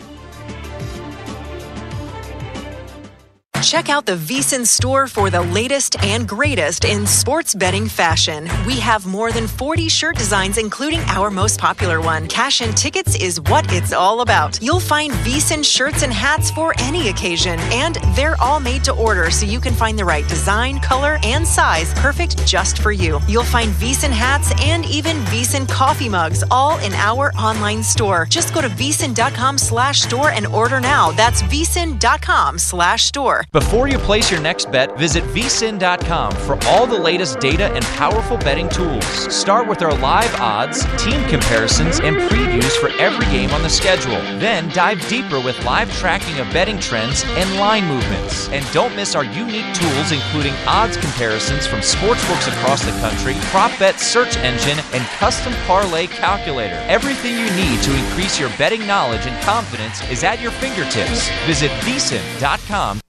[3.65, 8.47] Check out the VSIN store for the latest and greatest in sports betting fashion.
[8.67, 12.27] We have more than 40 shirt designs, including our most popular one.
[12.27, 14.61] Cash and tickets is what it's all about.
[14.61, 19.31] You'll find VSIN shirts and hats for any occasion, and they're all made to order
[19.31, 23.19] so you can find the right design, color, and size perfect just for you.
[23.27, 28.27] You'll find VSIN hats and even VSIN coffee mugs all in our online store.
[28.29, 31.09] Just go to VSIN.com slash store and order now.
[31.13, 33.43] That's VSIN.com slash store.
[33.55, 38.35] Before you place your next bet, visit vsin.com for all the latest data and powerful
[38.39, 39.05] betting tools.
[39.33, 44.19] Start with our live odds, team comparisons, and previews for every game on the schedule.
[44.39, 48.49] Then dive deeper with live tracking of betting trends and line movements.
[48.49, 53.71] And don't miss our unique tools, including odds comparisons from sportsbooks across the country, prop
[53.79, 56.75] bet search engine, and custom parlay calculator.
[56.89, 61.29] Everything you need to increase your betting knowledge and confidence is at your fingertips.
[61.47, 62.99] Visit vsin.com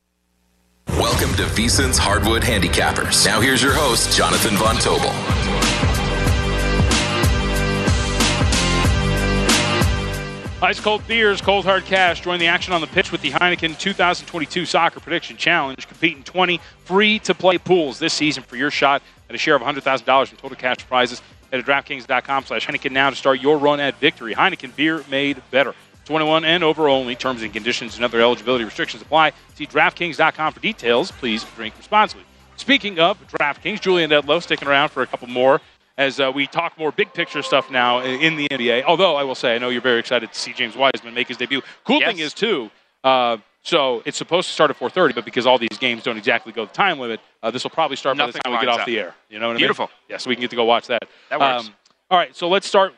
[0.88, 3.26] Welcome to VSIN's Hardwood Handicappers.
[3.26, 5.12] Now here's your host, Jonathan Von Tobel.
[10.62, 12.22] Ice cold beers, cold hard cash.
[12.22, 15.86] Join the action on the pitch with the Heineken 2022 Soccer Prediction Challenge.
[15.86, 19.54] Compete in 20 free to play pools this season for your shot at a share
[19.54, 21.20] of $100,000 in total cash prizes.
[21.52, 24.34] Head to DraftKings.com slash Heineken now to start your run at victory.
[24.34, 25.74] Heineken beer made better.
[26.06, 27.14] 21 and over only.
[27.14, 29.32] Terms and conditions and other eligibility restrictions apply.
[29.54, 31.10] See DraftKings.com for details.
[31.12, 32.24] Please drink responsibly.
[32.56, 35.60] Speaking of DraftKings, Julian Edlow sticking around for a couple more
[35.98, 38.84] as uh, we talk more big picture stuff now in the NBA.
[38.84, 41.36] Although I will say, I know you're very excited to see James Wiseman make his
[41.36, 41.60] debut.
[41.84, 42.08] Cool Yes.
[42.10, 42.70] thing is too.
[43.04, 46.52] Uh, so it's supposed to start at 4:30, but because all these games don't exactly
[46.52, 48.80] go the time limit, uh, this will probably start by the time we get off
[48.80, 48.86] up.
[48.86, 49.14] the air.
[49.28, 49.60] You know what I mean?
[49.60, 49.90] Beautiful.
[50.08, 51.02] Yeah, so we can get to go watch that.
[51.02, 51.70] Um, That works.
[52.10, 52.94] all right, so let's start.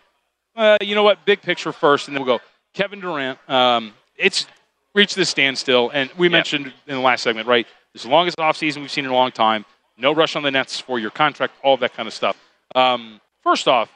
[0.54, 1.24] Uh, you know what?
[1.24, 2.44] Big picture first, and then we'll go.
[2.78, 3.38] Kevin Durant.
[3.50, 4.46] Um, it's
[4.94, 7.66] reached this standstill, and we mentioned in the last segment, right?
[7.92, 9.64] This is the longest offseason we've seen in a long time.
[9.96, 12.36] No rush on the Nets for your contract, all that kind of stuff.
[12.76, 13.90] Um, first off,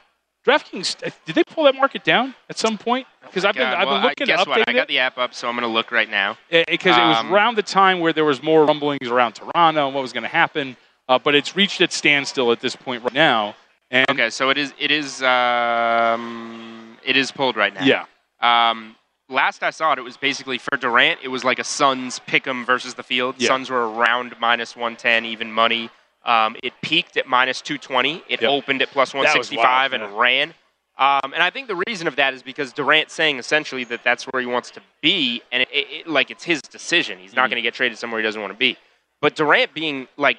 [0.45, 3.07] DraftKings, uh, did they pull that market down at some point?
[3.21, 4.67] Because I've been, I've well, been looking guess what?
[4.67, 4.87] I got it.
[4.89, 6.37] the app up, so I'm going to look right now.
[6.49, 9.95] Because it was Um, around the time where there was more rumblings around Toronto and
[9.95, 10.75] what was going to happen,
[11.07, 13.55] uh, but it's reached its standstill at this point right now.
[13.89, 17.85] And okay, so it is it is um, it is pulled right now.
[17.85, 18.05] Yeah.
[18.43, 18.95] Um,
[19.29, 21.19] last I saw it, it was basically for Durant.
[21.23, 23.35] It was like a Suns pick'em versus the field.
[23.37, 23.47] Yeah.
[23.47, 25.89] Suns were around minus 110, even money.
[26.25, 28.23] Um, it peaked at minus 220.
[28.29, 28.49] It Yep.
[28.51, 30.53] opened at plus That was 165 wild, and ran.
[30.97, 34.25] Um, and I think the reason of that is because Durant's saying essentially that that's
[34.25, 37.17] where he wants to be, and it, it, it- like it's his decision.
[37.17, 37.51] He's not Mhm.
[37.51, 38.77] going to get traded somewhere he doesn't want to be.
[39.21, 40.37] But Durant being like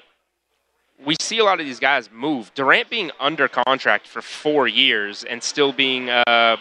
[1.03, 2.53] we see a lot of these guys move.
[2.55, 6.55] Durant being under contract for four years and still being, uh,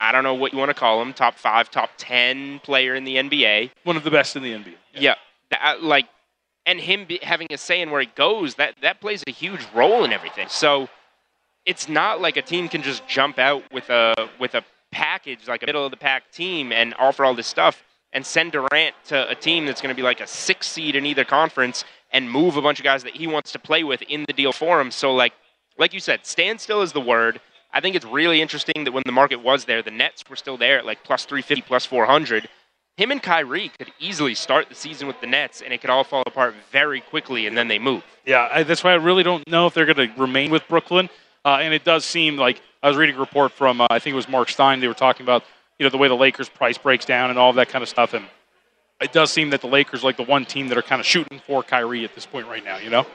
[0.00, 3.04] I don't know what you want to call him, top five, top ten player in
[3.04, 3.70] the NBA.
[3.84, 4.74] one of the best in the NBA.
[4.94, 5.14] Yeah,
[5.50, 6.06] that, uh, like,
[6.66, 9.66] and him be, having a say in where he goes, that that plays a huge
[9.74, 10.48] role in everything.
[10.48, 10.88] So
[11.66, 15.62] it's not like a team can just jump out with a with a package like
[15.62, 19.28] a middle of the pack team and offer all this stuff and send Durant to
[19.28, 22.56] a team that's going to be like a six seed in either conference and move
[22.56, 24.90] a bunch of guys that he wants to play with in the deal for him.
[24.90, 25.32] So like
[25.76, 27.40] like you said, standstill is the word.
[27.74, 30.56] I think it's really interesting that when the market was there, the Nets were still
[30.56, 32.48] there at like plus 350, plus 400.
[32.96, 36.04] Him and Kyrie could easily start the season with the Nets, and it could all
[36.04, 38.04] fall apart very quickly, and then they move.
[38.24, 41.10] Yeah, I, that's why I really don't know if they're going to remain with Brooklyn.
[41.44, 44.14] Uh, and it does seem like I was reading a report from uh, I think
[44.14, 44.78] it was Mark Stein.
[44.78, 45.42] They were talking about
[45.80, 48.14] you know the way the Lakers price breaks down and all that kind of stuff.
[48.14, 48.24] And
[49.00, 51.06] it does seem that the Lakers are like the one team that are kind of
[51.06, 52.78] shooting for Kyrie at this point right now.
[52.78, 53.06] You know?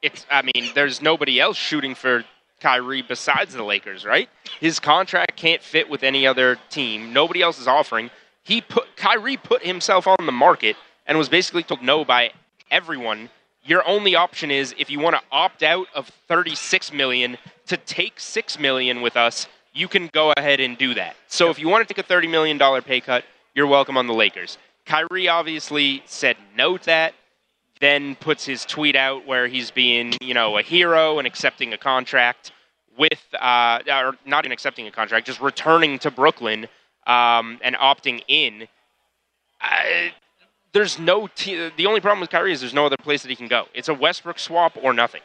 [0.00, 2.24] It's, I mean, there's nobody else shooting for
[2.64, 4.26] Kyrie besides the Lakers, right?
[4.58, 7.12] His contract can't fit with any other team.
[7.12, 8.10] Nobody else is offering.
[8.42, 10.74] He put Kyrie put himself on the market
[11.06, 12.32] and was basically told no by
[12.70, 13.28] everyone.
[13.66, 18.18] Your only option is if you want to opt out of 36 million to take
[18.18, 21.16] 6 million with us, you can go ahead and do that.
[21.28, 24.06] So if you want to take a 30 million dollar pay cut, you're welcome on
[24.06, 24.56] the Lakers.
[24.86, 27.14] Kyrie obviously said no to that
[27.80, 31.76] then puts his tweet out where he's being, you know, a hero and accepting a
[31.76, 32.52] contract
[32.98, 36.66] with, uh, or not even accepting a contract, just returning to Brooklyn
[37.06, 38.68] um, and opting in.
[39.60, 40.12] I,
[40.72, 43.36] there's no te- the only problem with Kyrie is there's no other place that he
[43.36, 43.66] can go.
[43.74, 45.22] It's a Westbrook swap or nothing.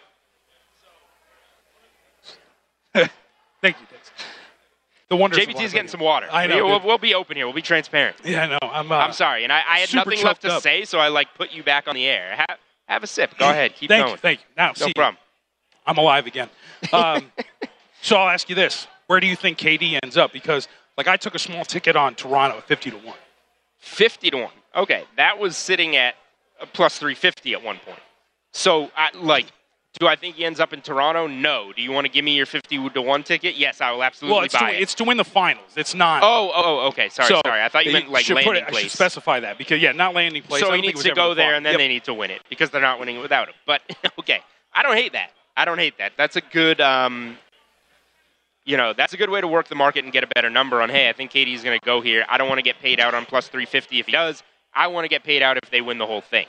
[2.94, 3.10] Thank
[3.64, 3.88] you.
[5.10, 5.40] The wonders.
[5.40, 6.28] of JVT's live getting some water.
[6.32, 6.66] I know.
[6.66, 7.48] We'll, we'll be open here.
[7.48, 8.18] We'll be transparent.
[8.24, 8.58] Yeah, I know.
[8.62, 8.92] I'm.
[8.92, 10.62] Uh, I'm sorry, and I, I had nothing left to up.
[10.62, 12.36] say, so I like put you back on the air.
[12.36, 13.36] Have, have a sip.
[13.40, 13.76] Go ahead.
[13.76, 14.12] Keep thank going.
[14.12, 14.18] you.
[14.18, 14.46] Thank you.
[14.56, 15.18] Now, no problem.
[15.88, 16.50] I'm alive again.
[16.94, 17.32] Um,
[18.02, 20.32] so I'll ask you this: Where do you think KD ends up?
[20.34, 23.16] Because like I took a small ticket on Toronto at 50 to one.
[23.80, 24.50] 50 to 1.
[24.76, 26.16] Okay, that was sitting at
[26.62, 28.00] a plus 350 at one point.
[28.52, 29.46] So, I, like,
[30.00, 31.28] do I think he ends up in Toronto?
[31.28, 31.72] No.
[31.74, 33.56] Do you want to give me your 50 to 1 ticket?
[33.56, 34.82] Yes, I will absolutely Well, it's buy to, it.
[34.82, 35.72] it's to win the finals.
[35.78, 36.24] It's not.
[36.24, 37.10] Oh, oh, oh, okay.
[37.10, 37.62] Sorry, So, sorry.
[37.62, 38.84] I thought you meant like landing it, I place.
[38.84, 40.62] should specify that because yeah, not landing place.
[40.64, 41.80] I so he needs to go there, and then Yep.
[41.80, 43.56] they need to win it because they're not winning it without him.
[43.66, 43.82] But
[44.20, 44.42] okay,
[44.74, 45.32] I don't hate that.
[45.56, 46.14] I don't hate that.
[46.18, 47.38] That's a good, um,
[48.70, 50.80] you know, that's a good way to work the market and get a better number
[50.80, 50.90] on.
[50.90, 52.24] Hey, I think KD's going to go here.
[52.30, 54.44] I don't want to get paid out on plus 350 if he does.
[54.76, 56.46] I want to get paid out if they win the whole thing.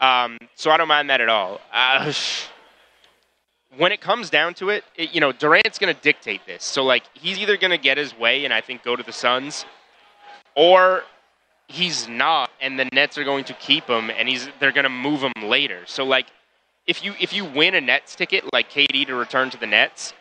[0.00, 1.60] Um, so I don't mind that at all.
[1.72, 2.12] Uh,
[3.76, 6.64] when it comes down to it, it you know, Durant's going to dictate this.
[6.64, 9.12] So like, he's either going to get his way and I think go to the
[9.12, 9.64] Suns,
[10.56, 11.04] or
[11.68, 14.90] he's not, and the Nets are going to keep him, and he's they're going to
[14.90, 15.82] move him later.
[15.86, 16.26] So like,
[16.88, 20.14] if you if you win a Nets ticket like KD to return to the Nets,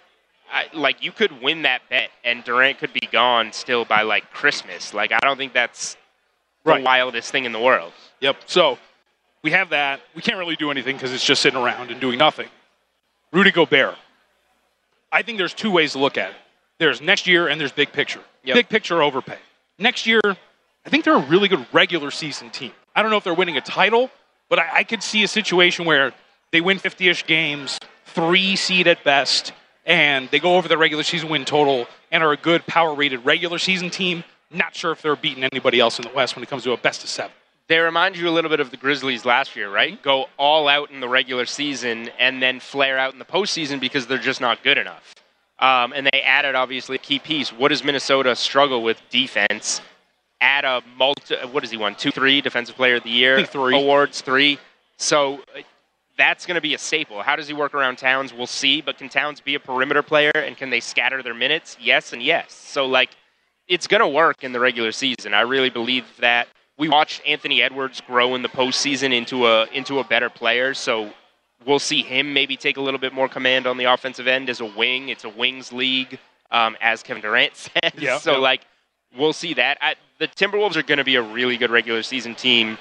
[0.52, 4.32] I, like you could win that bet, and Durant could be gone still by like
[4.32, 4.94] Christmas.
[4.94, 5.98] Like I don't think that's
[6.66, 7.94] the wildest thing in the world.
[8.20, 8.38] Yep.
[8.46, 8.78] So
[9.44, 10.02] we have that.
[10.16, 12.48] We can't really do anything because it's just sitting around and doing nothing.
[13.32, 13.96] Rudy Gobert.
[15.12, 16.36] I think there's two ways to look at it.
[16.78, 18.22] There's next year and there's big picture.
[18.44, 19.38] Big picture overpay.
[19.78, 22.72] Next year, I think they're a really good regular season team.
[22.96, 24.10] I don't know if they're winning a title,
[24.50, 26.14] but I, I could see a situation where
[26.52, 29.54] they win 50-ish games, three seed at best,
[29.90, 33.58] and they go over the regular season win total and are a good power-rated regular
[33.58, 34.24] season team.
[34.52, 36.78] Not sure if they're beating anybody else in the West when it comes to a
[36.78, 37.32] best of seven.
[37.68, 40.02] They remind you a little bit of the Grizzlies last year, right?
[40.02, 44.08] Go all out in the regular season and then flare out in the postseason because
[44.08, 45.14] they're just not good enough.
[45.60, 47.52] Um, and they added obviously a key piece.
[47.52, 49.82] What does Minnesota struggle with defense?
[50.42, 51.36] Add a multi.
[51.52, 51.96] What does he won?
[51.96, 53.76] Two, three defensive player of the year three.
[53.76, 54.58] awards, three.
[54.98, 55.42] So
[56.20, 57.24] that's going to be a staple.
[57.24, 58.34] How does he work around Towns?
[58.34, 58.82] We'll see.
[58.82, 61.78] But can Towns be a perimeter player and can they scatter their minutes?
[61.80, 62.54] Yes and yes.
[62.54, 63.10] So like,
[63.68, 65.34] it's going to work in the regular season.
[65.34, 66.48] I really believe that.
[66.78, 70.74] We watched Anthony Edwards grow in the postseason into a into a better player.
[70.74, 71.12] So
[71.66, 74.62] we'll see him maybe take a little bit more command on the offensive end as
[74.62, 75.10] a wing.
[75.10, 76.20] It's a wings league,
[76.52, 77.94] um, as Kevin Durant said.
[78.22, 78.62] So like,
[79.18, 79.78] we'll see that.
[79.82, 82.78] I, the Timberwolves are going to be a really good regular season team.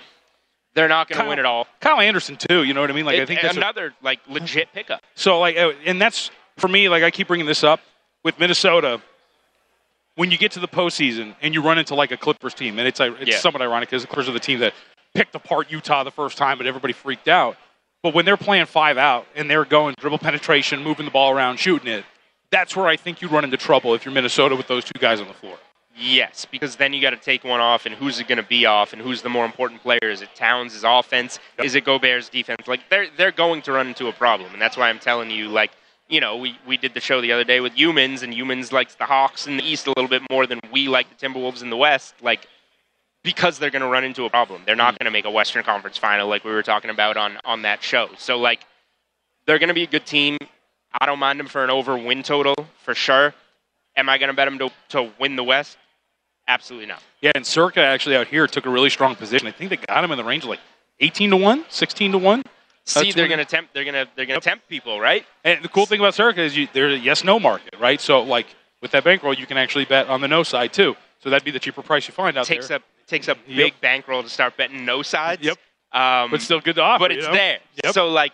[0.79, 1.67] They're not going to win it all.
[1.81, 2.63] Kyle Anderson too.
[2.65, 3.05] You know what I mean?
[3.07, 5.03] Like I think that's a- another like legit pickup.
[5.15, 6.89] So like, uh, and that's for me.
[6.89, 7.81] Like I keep bringing this up
[8.25, 9.01] with Minnesota.
[10.17, 12.89] When you get to the postseason and you run into like a Clippers team, and
[12.89, 13.39] it's uh, it's Yeah.
[13.39, 14.75] somewhat ironic because the Clippers are the team that
[15.15, 17.57] picked apart Utah the first time, but everybody freaked out.
[18.03, 21.59] But when they're playing five out and they're going dribble penetration, moving the ball around,
[21.59, 22.05] shooting it,
[22.51, 25.21] that's where I think you'd run into trouble if you're Minnesota with those two guys
[25.21, 25.57] on the floor.
[26.01, 28.67] Yes, because then you got to take one off, and who's it going to be
[28.67, 29.99] off, and who's the more important player?
[30.03, 31.41] Is it Towns' offense?
[31.63, 32.69] Is it Gobert's defense?
[32.69, 35.49] Like they're they're going to run into a problem, and that's why I'm telling you,
[35.49, 35.73] like
[36.09, 38.95] you know, we we did the show the other day with Youmans, and Youmans likes
[38.95, 41.71] the Hawks in the East a little bit more than we like the Timberwolves in
[41.71, 42.47] the West, like
[43.25, 44.63] because they're going to run into a problem.
[44.65, 44.99] They're not mm.
[45.01, 47.83] going to make a Western Conference final like we were talking about on on that
[47.83, 48.09] show.
[48.19, 48.61] So like
[49.47, 50.39] they're going to be a good team.
[51.01, 53.35] I don't mind them for an over win total for sure.
[53.97, 55.77] Am I going to bet them to to win the West?
[56.49, 57.03] Absolutely not.
[57.21, 59.47] Yeah, and Circa actually out here took a really strong position.
[59.47, 60.61] I think they got him in the range of like
[61.01, 62.43] 18 to 1, 16 to 1.
[62.85, 63.75] See, That's they're going to tempt.
[63.75, 65.27] They're going to they're going to tempt people, right?
[65.45, 68.01] And the cool thing about Circa is you, there's a yes no market, right?
[68.01, 68.47] So like
[68.81, 70.97] with that bankroll, you can actually bet on the no side too.
[71.21, 72.79] So that'd be the cheaper price you find out takes there.
[72.79, 75.43] a takes a big bankroll to start betting no sides.
[75.43, 75.59] Yep.
[75.93, 77.35] Um, But still good to offer, But you it's know?
[77.35, 77.59] there.
[77.85, 77.93] Yep.
[77.93, 78.33] So like,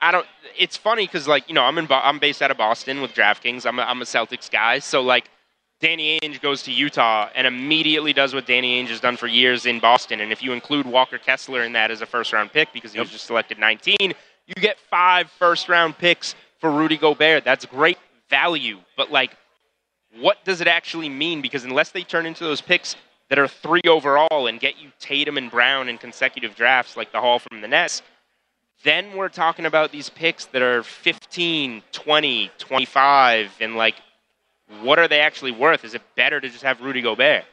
[0.00, 0.26] I don't.
[0.56, 3.66] It's funny because like you know I'm in I'm based out of Boston with DraftKings.
[3.66, 4.78] I'm a, I'm a Celtics guy.
[4.78, 5.28] So like.
[5.80, 9.66] Danny Ainge goes to Utah and immediately does what Danny Ainge has done for years
[9.66, 10.20] in Boston.
[10.20, 13.00] And if you include Walker Kessler in that as a first round pick because he
[13.00, 17.44] was just selected 19, you get five first round picks for Rudy Gobert.
[17.44, 17.98] That's great
[18.30, 18.78] value.
[18.96, 19.36] But like,
[20.18, 21.42] what does it actually mean?
[21.42, 22.96] Because unless they turn into those picks
[23.28, 27.20] that are three overall and get you Tatum and Brown in consecutive drafts, like the
[27.20, 28.02] haul from the Nets,
[28.82, 33.96] then we're talking about these picks that are 15, 20, 25, and like,
[34.82, 35.84] what are they actually worth?
[35.84, 37.44] Is it better to just have Rudy Gobert?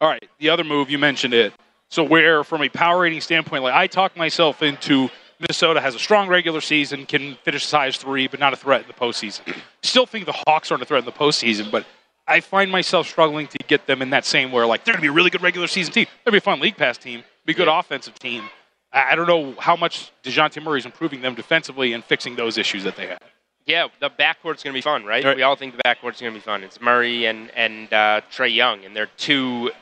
[0.00, 1.52] All right, the other move you mentioned it.
[1.88, 5.98] So where, from a power rating standpoint, like I talked myself into Minnesota has a
[5.98, 9.56] strong regular season, can finish size three, but not a threat in the postseason.
[9.82, 11.86] Still think the Hawks aren't a threat in the postseason, but
[12.26, 15.02] I find myself struggling to get them in that same where like they're going to
[15.02, 16.06] be a really good regular season team.
[16.24, 18.44] They're going to be a fun league pass team, be a good offensive team.
[18.92, 22.58] I I don't know how much Dejounte Murray is improving them defensively and fixing those
[22.58, 23.22] issues that they have.
[23.66, 25.24] Yeah, the backcourt's going to be fun, right?
[25.24, 25.36] Right.
[25.36, 26.62] We all think the backcourt's going to be fun.
[26.62, 29.72] It's Murray and and uh, Trae Young, and they're two.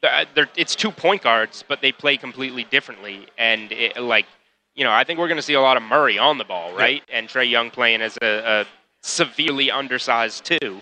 [0.00, 3.26] They're, it's two point guards, but they play completely differently.
[3.36, 4.26] And it, like,
[4.76, 6.72] you know, I think we're going to see a lot of Murray on the ball,
[6.72, 7.02] right?
[7.12, 8.66] And Trae Young playing as a, a
[9.00, 10.80] severely undersized two.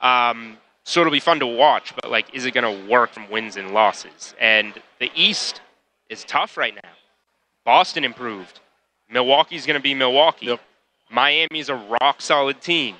[0.00, 3.30] Um, so it'll be fun to watch, but like, is it going to work from
[3.30, 4.34] wins and losses?
[4.40, 5.60] And the East
[6.08, 6.90] is tough right now.
[7.64, 8.60] Boston improved.
[9.10, 10.58] Milwaukee's going to be Milwaukee.
[11.10, 12.96] Miami's a rock solid team.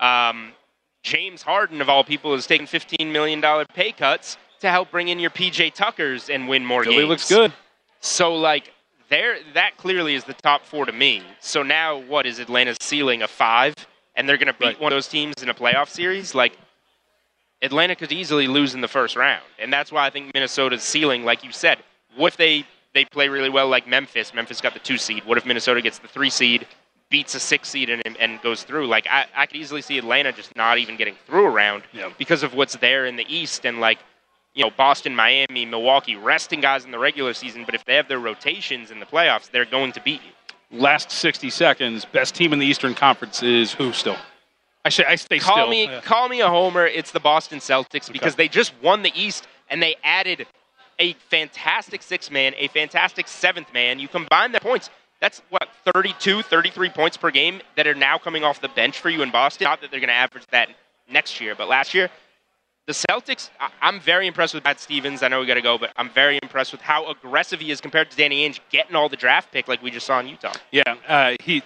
[0.00, 0.52] Um,
[1.02, 3.42] James Harden, of all people, has taken $15 million
[3.74, 7.08] pay cuts to help bring in your PJ Tuckers and win more Philly games.
[7.08, 7.52] looks good.
[8.00, 8.72] So, like,
[9.10, 11.22] there, that clearly is the top four to me.
[11.40, 13.74] So now, what is Atlanta's ceiling a five,
[14.16, 16.34] and they're going to beat one of those teams in a playoff series?
[16.34, 16.56] Like,
[17.62, 21.24] Atlanta could easily lose in the first round, and that's why I think Minnesota's ceiling,
[21.24, 21.78] like you said,
[22.16, 24.32] what if they they play really well like Memphis?
[24.32, 25.24] Memphis got the two seed.
[25.24, 26.66] What if Minnesota gets the three seed,
[27.14, 28.88] beats a six seed, and, and goes through?
[28.88, 31.84] Like I, I could easily see Atlanta just not even getting through a round
[32.18, 34.00] because of what's there in the East and like
[34.54, 38.08] you know Boston, Miami, Milwaukee resting guys in the regular season, but if they have
[38.08, 40.80] their rotations in the playoffs, they're going to beat you.
[40.80, 42.04] Last 60 seconds.
[42.04, 44.16] Best team in the Eastern Conference is who still?
[44.84, 45.68] I say I stay call still.
[45.70, 46.00] me Yeah.
[46.00, 46.84] call me a homer.
[46.84, 50.48] It's the Boston Celtics because they just won the East and they added
[50.98, 54.00] a fantastic six man, a fantastic seventh man.
[54.00, 54.90] You combine their points.
[55.24, 59.08] That's what 32, 33 points per game that are now coming off the bench for
[59.08, 59.64] you in Boston.
[59.64, 60.68] Not that they're going to average that
[61.10, 62.10] next year, but last year
[62.86, 63.48] the Celtics.
[63.58, 65.22] I- I'm very impressed with Matt Stevens.
[65.22, 67.80] I know we got to go, but I'm very impressed with how aggressive he is
[67.80, 70.52] compared to Danny Ainge getting all the draft pick like we just saw in Utah.
[70.70, 71.62] Yeah, uh, he.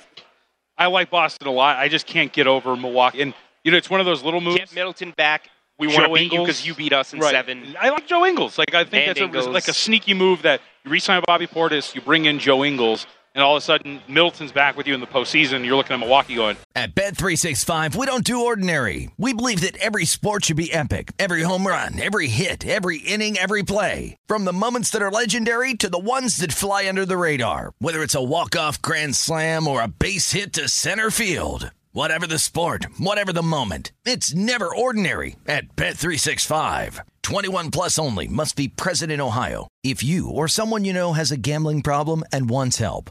[0.77, 1.79] I like Boston a lot.
[1.79, 3.23] I just can't get over Milwaukee.
[3.23, 3.35] And
[3.65, 4.59] you know, it's one of those little moves.
[4.59, 5.51] Get Middleton back.
[5.81, 7.33] We want to beat you because you beat us in Right.
[7.33, 7.75] seven.
[7.81, 8.57] I like Joe Ingles.
[8.57, 11.95] Like I think And that's a, like a sneaky move that you re-sign Bobby Portis,
[11.97, 15.01] you bring in Joe Ingles, and all of a sudden Middleton's back with you in
[15.01, 15.65] the postseason.
[15.65, 19.11] You're looking at Milwaukee going, At Bet365, we don't do ordinary.
[19.17, 21.13] We believe that every sport should be epic.
[21.19, 24.17] Every home run, every hit, every inning, every play.
[24.27, 27.73] From the moments that are legendary to the ones that fly under the radar.
[27.79, 31.71] Whether it's a walk-off grand slam or a base hit to center field.
[31.93, 37.01] Whatever the sport, whatever the moment, it's never ordinary at Bet365.
[37.23, 39.69] 21 plus only must be present in Ohio.
[39.83, 43.11] If you or someone you know has a gambling problem and wants help,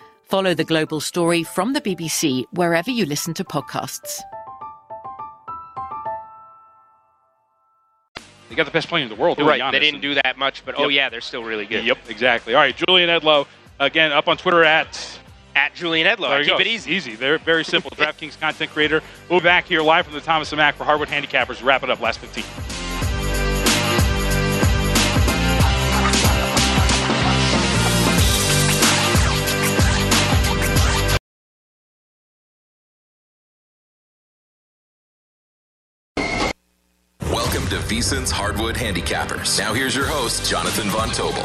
[0.31, 4.21] Follow The Global Story from the BBC wherever you listen to podcasts.
[8.47, 9.35] they got the best player in the world.
[9.35, 11.83] doing Right, they didn't do that much, but oh yeah, they're still really good.
[11.83, 12.53] Yep, exactly.
[12.55, 13.45] All right, Julian Edlow
[13.81, 15.19] again up on Twitter at
[15.53, 16.29] at Julian Edlow.
[16.29, 16.59] There I keep go.
[16.59, 16.93] it easy.
[16.93, 17.15] Easy.
[17.15, 17.91] They're very simple.
[17.97, 19.03] DraftKings content creator.
[19.29, 21.61] We'll be back here live from the Thomas and Mack for Hardwood Handicappers.
[21.61, 21.99] Wrap it up.
[21.99, 22.45] Last 15.
[38.01, 39.59] Welcome Hardwood Handicappers.
[39.59, 41.43] Now here's your host, Jonathan Von Tobel.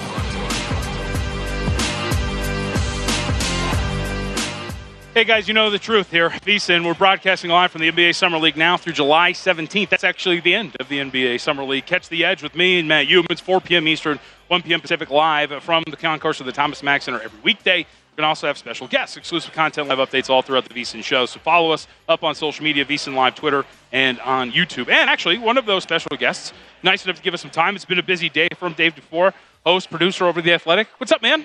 [5.13, 6.31] Hey guys, you know the truth here.
[6.31, 9.91] VSiN, we're broadcasting live from the NBA Summer League now through July 17th.
[9.91, 11.85] That's actually the end of the NBA Summer League.
[11.85, 13.87] Catch the edge with me and Matt Youmans, 4 p.m.
[13.87, 14.81] Eastern, 1 p.m.
[14.81, 17.85] Pacific, live from the concourse of the Thomas Mack Center every weekday.
[18.17, 21.27] Going to also have special guests, exclusive content, live updates all throughout the VSiN show.
[21.27, 24.89] So follow us up on social media, VSiN Live, Twitter, and on YouTube.
[24.89, 27.77] And actually, one of those special guests, nice enough to give us some time.
[27.77, 29.35] It's been a busy day from Dave DuFour,
[29.67, 30.89] host, producer over The Athletic.
[30.97, 31.45] What's up, man?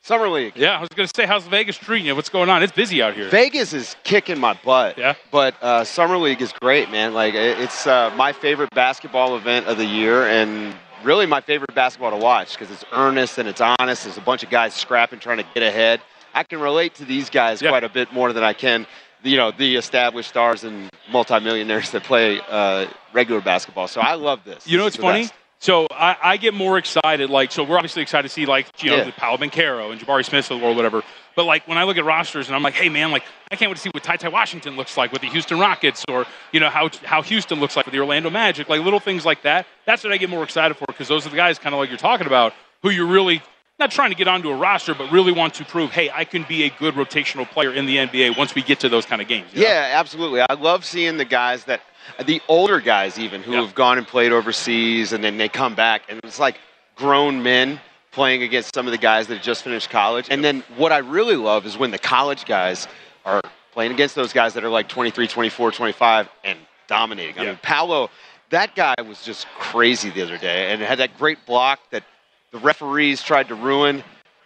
[0.00, 0.54] Summer League.
[0.56, 2.16] Yeah, I was going to say, how's Vegas treating you?
[2.16, 2.62] What's going on?
[2.62, 3.28] It's busy out here.
[3.28, 4.96] Vegas is kicking my butt.
[4.96, 5.14] Yeah.
[5.30, 7.12] But uh, Summer League is great, man.
[7.12, 10.74] Like it's uh, my favorite basketball event of the year, and
[11.04, 14.04] really my favorite basketball to watch because it's earnest and it's honest.
[14.04, 16.00] There's a bunch of guys scrapping, trying to get ahead.
[16.34, 18.86] I can relate to these guys quite a bit more than I can,
[19.22, 23.88] you know, the established stars and multimillionaires that play uh, regular basketball.
[23.88, 24.66] So I love this.
[24.66, 25.22] You know This what's funny?
[25.22, 25.34] best.
[25.62, 27.30] So I, I get more excited.
[27.30, 29.04] Like, so we're obviously excited to see like you know Yeah.
[29.04, 31.04] the Paolo Banchero and Jabari Smith of the world, whatever.
[31.36, 33.70] But like when I look at rosters and I'm like, hey man, like I can't
[33.70, 36.58] wait to see what Ty Ty Washington looks like with the Houston Rockets, or you
[36.58, 39.66] know how how Houstan looks like with the Orlando Magic, like little things like that.
[39.86, 41.90] That's what I get more excited for because those are the guys, kind of like
[41.90, 43.40] you're talking about, who you're really
[43.82, 46.44] not trying to get onto a roster, but really want to prove, hey, I can
[46.44, 49.26] be a good rotational player in the NBA once we get to those kind of
[49.26, 49.48] games.
[49.52, 49.68] you know?
[49.68, 50.40] Yeah, absolutely.
[50.40, 51.80] I love seeing the guys that,
[52.24, 56.02] the older guys even, who have gone and played overseas and then they come back,
[56.08, 56.58] and it's like
[56.94, 57.80] grown men
[58.12, 60.28] playing against some of the guys that have just finished college.
[60.30, 62.86] And then what I really love is when the college guys
[63.24, 63.40] are
[63.72, 67.38] playing against those guys that are like 23, 24, 25 and dominating.
[67.38, 68.10] I mean, Paolo,
[68.50, 72.04] that guy was just crazy the other day and had that great block that
[72.52, 74.04] the referees tried to ruin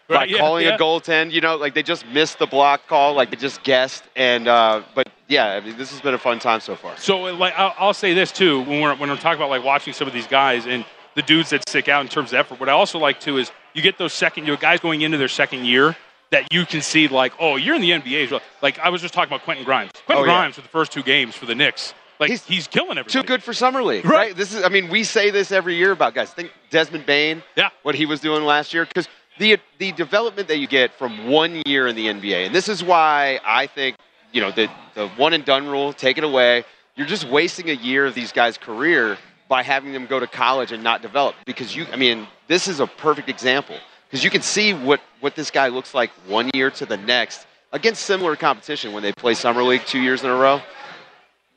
[0.08, 0.76] by Right, yeah, calling yeah.
[0.76, 1.32] a goaltend.
[1.32, 4.04] You know, like they just missed the block call, like they just guessed.
[4.14, 6.96] And uh, but yeah, I mean, this has been a fun time so far.
[6.96, 9.92] So, like, I'll, I'll say this too when we're when we're talking about like watching
[9.92, 10.84] some of these guys and
[11.16, 12.60] the dudes that stick out in terms of effort.
[12.60, 15.28] What I also like too is you get those second year guys going into their
[15.28, 15.96] second year
[16.30, 18.24] that you can see like, oh, you're in the NBA.
[18.26, 18.42] as well.
[18.62, 19.90] Like I was just talking about Quentin Grimes.
[20.06, 20.38] Quentin Oh, yeah.
[20.38, 21.94] Grimes for the first two games for the Knicks.
[22.18, 23.12] Like he's, killing everybody.
[23.12, 24.34] Too good for summer league, right.
[24.34, 24.64] This is.
[24.64, 26.32] I mean, we say this every year about guys.
[26.32, 27.42] Think Desmond Bane.
[27.56, 27.70] Yeah.
[27.82, 29.08] What he was doing last year, because
[29.38, 32.82] the the development that you get from one year in the NBA, and this is
[32.82, 33.96] why I think
[34.32, 35.92] you know the the one and done rule.
[35.92, 36.64] Take it away.
[36.94, 40.72] You're just wasting a year of these guys' career by having them go to college
[40.72, 41.34] and not develop.
[41.44, 43.76] Because you, I mean, this is a perfect example.
[44.08, 47.46] Because you can see what what this guy looks like one year to the next
[47.72, 50.62] against similar competition when they play summer league two years in a row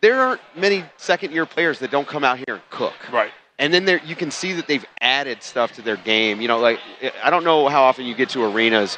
[0.01, 2.93] there aren't many second year players that don't come out here and cook.
[3.11, 3.31] Right.
[3.57, 6.39] And then there, you can see that they've added stuff to their game.
[6.39, 6.79] You know, like
[7.23, 8.97] I don't know how often you get to arenas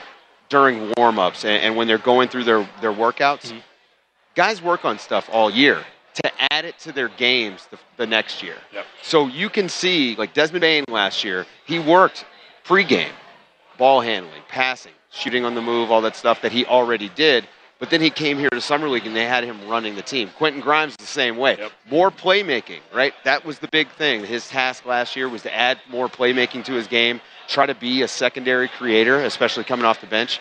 [0.49, 3.47] during warm ups and, and when they're going through their, their workouts.
[3.47, 3.59] Mm-hmm.
[4.35, 5.83] Guys work on stuff all year
[6.13, 8.55] to add it to their games the, the next year.
[8.73, 8.85] Yep.
[9.01, 12.25] So you can see, like Desmond Bane last year, he worked
[12.65, 13.13] pregame,
[13.77, 17.47] ball handling, passing, shooting on the move, all that stuff that he already did.
[17.81, 20.29] But then he came here to Summer League and they had him running the team.
[20.37, 21.57] Quentin Grimes the same way.
[21.89, 23.11] More playmaking, right?
[23.23, 24.23] That was the big thing.
[24.23, 28.03] His task last year was to add more playmaking to his game, try to be
[28.03, 30.39] a secondary creator, especially coming off the bench.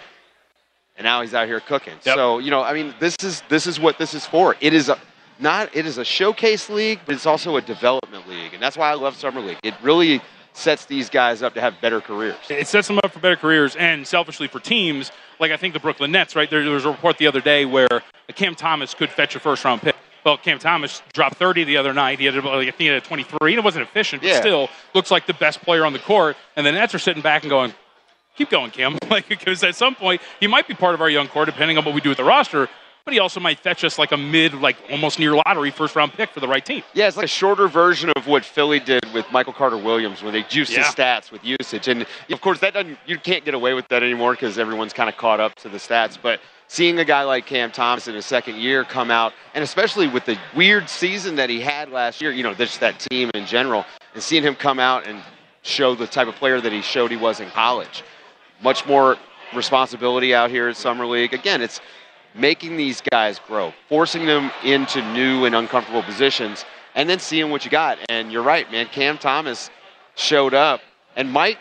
[0.98, 1.94] And now he's out here cooking.
[2.02, 4.54] So, you know, I mean, this is this is what this is for.
[4.60, 4.98] It is a
[5.38, 8.52] not it is a showcase league, but it's also a development league.
[8.52, 9.60] And that's why I love Summer League.
[9.62, 10.20] It really
[10.52, 12.36] sets these guys up to have better careers.
[12.50, 15.10] It sets them up for better careers and selfishly for teams.
[15.40, 16.48] Like I think the Brooklyn Nets, right?
[16.48, 17.88] There, there was a report the other day where
[18.34, 19.96] Cam Thomas could fetch a first round pick.
[20.24, 22.18] Well, Cam Thomas dropped 30 the other night.
[22.18, 24.40] He had, like, I think he had a 23, and it wasn't efficient, but Yeah.
[24.40, 26.36] still looks like the best player on the court.
[26.56, 27.72] And the Nets are sitting back and going,
[28.36, 28.98] keep going, Cam.
[29.08, 31.86] Like, because at some point, he might be part of our young core, depending on
[31.86, 32.68] what we do with the roster,
[33.04, 36.12] but he also might fetch us like a mid, like almost near lottery first round
[36.12, 36.82] pick for the right team.
[36.94, 40.32] Yeah, it's like a shorter version of what Philly did with Michael Carter Williams when
[40.32, 40.84] they juiced Yeah.
[40.84, 41.88] his stats with usage.
[41.88, 45.08] And of course, that doesn't you can't get away with that anymore because everyone's kind
[45.08, 46.18] of caught up to the stats.
[46.20, 50.06] But seeing a guy like Cam Thomas in his second year come out, and especially
[50.06, 53.46] with the weird season that he had last year, you know, just that team in
[53.46, 53.84] general,
[54.14, 55.20] and seeing him come out and
[55.62, 58.02] show the type of player that he showed he was in college,
[58.62, 59.16] much more
[59.54, 61.34] responsibility out here at summer league.
[61.34, 61.80] Again, it's
[62.34, 66.64] making these guys grow, forcing them into new and uncomfortable positions,
[66.94, 67.98] and then seeing what you got.
[68.08, 68.86] And you're right, man.
[68.86, 69.70] Cam Thomas
[70.16, 70.80] showed up
[71.16, 71.58] and might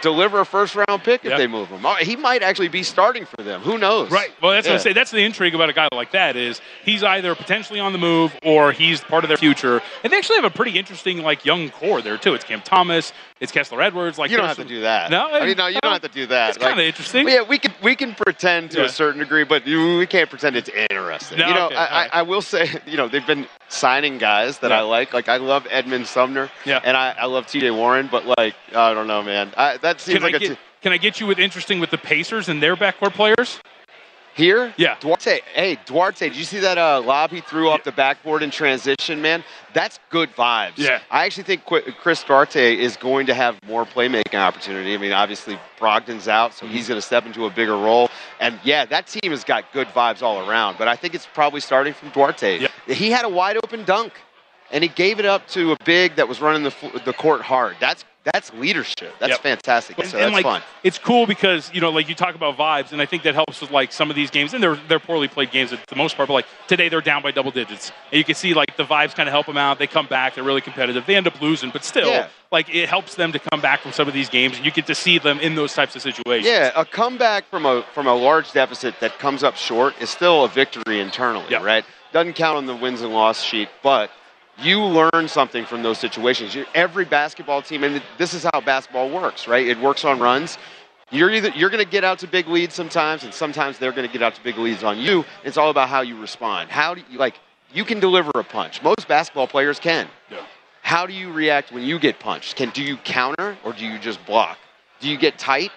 [0.00, 1.38] deliver a first round pick if Yeah.
[1.38, 1.86] they move him.
[1.86, 3.60] Oh, He might actually be starting for them.
[3.60, 4.10] Who knows?
[4.10, 4.32] Right.
[4.42, 4.80] Well, that's what Yeah.
[4.80, 4.92] I say.
[4.92, 8.34] That's the intrigue about a guy like that is he's either potentially on the move
[8.42, 9.80] or he's part of their future.
[10.02, 12.34] And they actually have a pretty interesting like young core there too.
[12.34, 13.12] It's Cam Thomas,
[13.42, 14.18] it's Kessler Edwards.
[14.18, 15.10] Like you don't have to do that.
[15.10, 16.50] No, I mean, no, you don't have to do that.
[16.50, 17.28] It's kinda interesting.
[17.28, 18.84] Yeah, we can we can pretend to Yeah.
[18.84, 21.38] a certain degree, but we can't pretend it's interesting.
[21.38, 22.10] No, you know, okay, I, right.
[22.14, 25.12] I, I will say, you know, they've been signing guys that I like.
[25.12, 26.80] Like I love Edmund Sumner, Yeah.
[26.84, 27.72] and I, I love T.J.
[27.72, 29.52] Warren, but like I don't know, man.
[29.56, 31.80] I, that seems Can like I a get t- can I get you with interesting
[31.80, 33.58] with the Pacers and their backcourt players?
[34.34, 34.72] Here?
[34.78, 34.96] Yeah.
[34.98, 35.40] Duarte.
[35.52, 39.20] Hey, Duarte, did you see that uh, lob he threw off the backboard in transition,
[39.20, 39.44] man?
[39.74, 40.78] That's good vibes.
[40.78, 41.00] Yeah.
[41.10, 41.64] I actually think
[41.98, 44.94] Chris Duarte is going to have more playmaking opportunity.
[44.94, 48.08] I mean, obviously, Brogdon's out, so he's going to step into a bigger role.
[48.40, 51.60] And yeah, that team has got good vibes all around, but I think it's probably
[51.60, 52.66] starting from Duarte.
[52.86, 54.14] He had a wide open dunk,
[54.70, 57.76] and he gave it up to a big that was running the, the court hard.
[57.80, 59.14] That's that's leadership.
[59.18, 59.40] That's Yep.
[59.40, 59.98] fantastic.
[59.98, 60.62] And, so and, that's like, fun.
[60.84, 63.60] It's cool because you know, like you talk about vibes, and I think that helps
[63.60, 66.16] with like some of these games, and they're they're poorly played games at the most
[66.16, 66.28] part.
[66.28, 69.14] But like today, they're down by double digits, and you can see like the vibes
[69.14, 69.78] kind of help them out.
[69.78, 71.04] They come back, they're really competitive.
[71.06, 72.28] They end up losing, but still, Yeah.
[72.50, 74.86] like it helps them to come back from some of these games, and you get
[74.86, 76.46] to see them in those types of situations.
[76.46, 80.44] Yeah, a comeback from a from a large deficit that comes up short is still
[80.44, 81.84] a victory internally, right?
[82.12, 84.10] Doesn't count on the wins and loss sheet, but
[84.62, 86.54] you learn something from those situations.
[86.54, 89.66] You, every basketball team, and this is how basketball works, right?
[89.66, 90.58] It works on runs.
[91.10, 94.06] You're either you're going to get out to big leads sometimes, and sometimes they're going
[94.06, 95.24] to get out to big leads on you.
[95.44, 96.70] It's all about how you respond.
[96.70, 97.34] How do you like?
[97.74, 98.82] You can deliver a punch.
[98.82, 100.08] Most basketball players can.
[100.30, 100.44] Yeah.
[100.82, 102.56] How do you react when you get punched?
[102.56, 104.58] Can do you counter or do you just block?
[105.00, 105.70] Do you get tight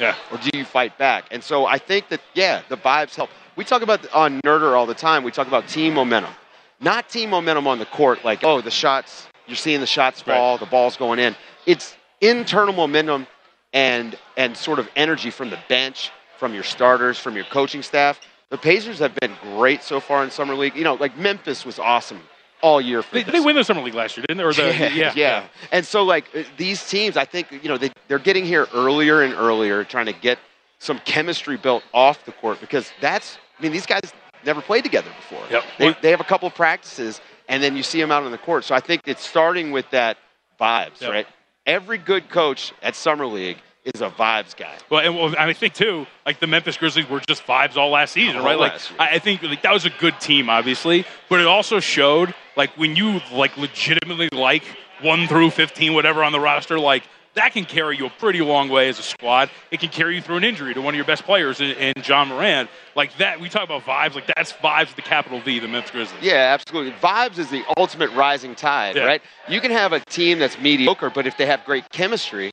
[0.00, 0.16] Yeah.
[0.32, 1.26] Or do you fight back?
[1.30, 3.30] And so I think that, yeah, the vibes help.
[3.56, 6.32] We talk about on Nerder all the time, we talk about team momentum.
[6.80, 10.56] Not team momentum on the court, like, oh, the shots, you're seeing the shots fall,
[10.56, 11.36] the ball's going in.
[11.66, 13.26] It's internal momentum
[13.72, 18.20] and and sort of energy from the bench, from your starters, from your coaching staff.
[18.48, 20.74] The Pacers have been great so far in summer league.
[20.74, 22.20] You know, like Memphis was awesome
[22.62, 23.02] all year.
[23.02, 24.44] For They, they win the summer league last year, didn't they?
[24.44, 27.90] Or the, yeah, yeah, And so, like uh, these teams, I think you know they,
[28.08, 30.38] they're getting here earlier and earlier, trying to get
[30.78, 33.38] some chemistry built off the court because that's.
[33.58, 34.12] I mean, these guys
[34.44, 35.44] never played together before.
[35.50, 35.64] Yep.
[35.78, 38.38] They, they have a couple of practices, and then you see them out on the
[38.38, 38.64] court.
[38.64, 40.16] So I think it's starting with that
[40.60, 41.10] vibes, Yep.
[41.10, 41.26] right?
[41.66, 44.74] Every good coach at summer league is a vibes guy.
[44.90, 48.12] Well, and well, I think too, like the Memphis Grizzlies were just vibes all last
[48.12, 48.58] season, All right?
[48.58, 48.72] Like.
[48.98, 52.70] I, I think like, that was a good team, obviously, but it also showed like
[52.76, 54.64] when you like legitimately like
[55.00, 57.04] one through fifteen, whatever on the roster, like
[57.34, 59.50] that can carry you a pretty long way as a squad.
[59.70, 61.92] It can carry you through an injury to one of your best players in, in
[62.04, 62.68] Ja Morant.
[62.96, 64.14] Like that, we talk about vibes.
[64.14, 66.22] Like that's vibes with the capital V, the Memphis Grizzlies.
[66.22, 66.92] Yeah, absolutely.
[67.00, 69.04] Vibes is the ultimate rising tide, Yeah.
[69.04, 69.22] right?
[69.48, 72.50] You can have a team that's mediocre, but if they have great chemistry,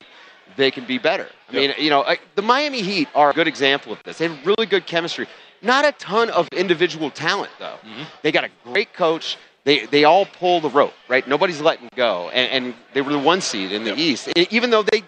[0.56, 1.28] they can be better.
[1.50, 4.18] I mean, you know, like, the Miami Heat are a good example of this.
[4.20, 5.28] They have really good chemistry.
[5.62, 7.78] Not a ton of individual talent, though.
[7.86, 8.04] Mm-hmm.
[8.22, 9.38] They got a great coach.
[9.68, 11.28] They, they all pull the rope, right?
[11.28, 12.30] Nobody's letting go.
[12.30, 15.04] And, and they were the one seed in the East, E- even though they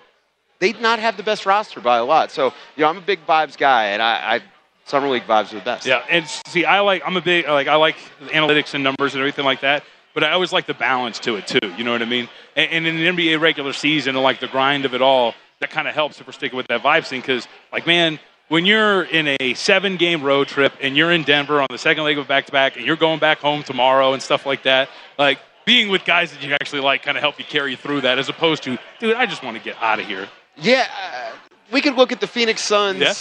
[0.59, 2.29] they did not have the best roster by a lot.
[2.29, 4.41] So, you know, I'm a big vibes guy, and I, I
[4.83, 5.85] summer league vibes are the best.
[5.85, 9.21] Yeah, and see, I like I'm a big like I like analytics and numbers and
[9.21, 9.85] everything like that.
[10.13, 11.73] But I always like the balance to it too.
[11.77, 12.27] You know what I mean?
[12.57, 15.69] And, and in an NBA regular season, and like the grind of it all, that
[15.69, 17.21] kind of helps if we're sticking with that vibe thing.
[17.21, 18.19] Because like, man,
[18.49, 22.17] when you're in a seven-game road trip and you're in Denver on the second leg
[22.17, 26.03] of back-to-back, and you're going back home tomorrow and stuff like that, like being with
[26.03, 28.77] guys that you actually like kind of help you carry through that, as opposed to,
[28.99, 30.27] dude, I just want to get out of here.
[30.57, 31.31] Yeah, uh,
[31.71, 33.13] we could look at the Phoenix Suns Yeah.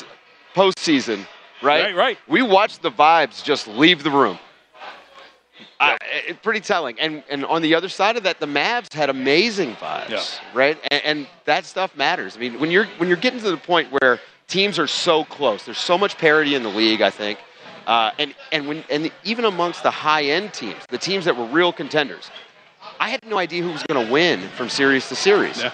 [0.54, 1.26] postseason,
[1.62, 1.84] right?
[1.84, 2.18] Right, right.
[2.26, 4.38] We watched the vibes just leave the room.
[5.80, 6.98] Uh, it's pretty telling.
[6.98, 10.22] And and on the other side of that, the Mavs had amazing vibes, Yeah.
[10.52, 10.78] right?
[10.90, 12.36] And, and that stuff matters.
[12.36, 14.18] I mean, when you're when you're getting to the point where
[14.48, 17.00] teams are so close, there's so much parity in the league.
[17.00, 17.38] I think,
[17.86, 21.46] uh, and and when and even amongst the high end teams, the teams that were
[21.46, 22.30] real contenders,
[22.98, 25.62] I had no idea who was going to win from series to series.
[25.62, 25.72] Yeah.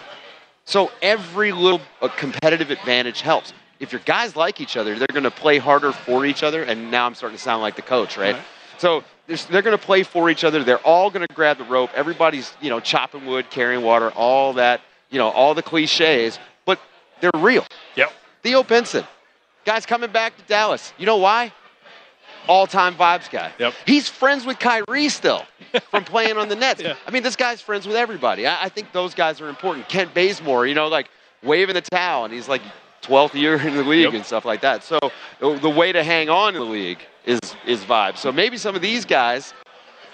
[0.65, 3.53] So every little uh, competitive advantage helps.
[3.81, 6.63] If your guys like each other, they're going to play harder for each other.
[6.63, 8.37] And now I'm starting to sound like the coach, right?
[8.79, 10.65] So they're going to play for each other.
[10.65, 11.91] They're all going to grab the rope.
[11.95, 16.81] Everybody's, you know, chopping wood, carrying water, all that, you know, all the cliches, but
[17.21, 17.67] they're real.
[17.97, 18.13] Yep.
[18.45, 19.05] Theo Pinson,
[19.65, 20.93] guys coming back to Dallas.
[20.99, 21.51] You know why?
[22.47, 23.51] All-time vibes guy.
[23.59, 23.73] Yep.
[23.87, 25.47] He's friends with Kyrie still
[25.91, 26.83] from playing on the Nets.
[26.85, 28.47] I mean, this guy's friends with everybody.
[28.47, 29.89] I, I think those guys are important.
[29.89, 31.09] Kent Bazemore, you know, like
[31.43, 32.61] waving the towel, and he's like
[33.01, 34.85] 12th year in the league and stuff like that.
[34.85, 34.99] So
[35.41, 38.19] the, the way to hang on in the league is is vibes.
[38.19, 39.55] So maybe some of these guys,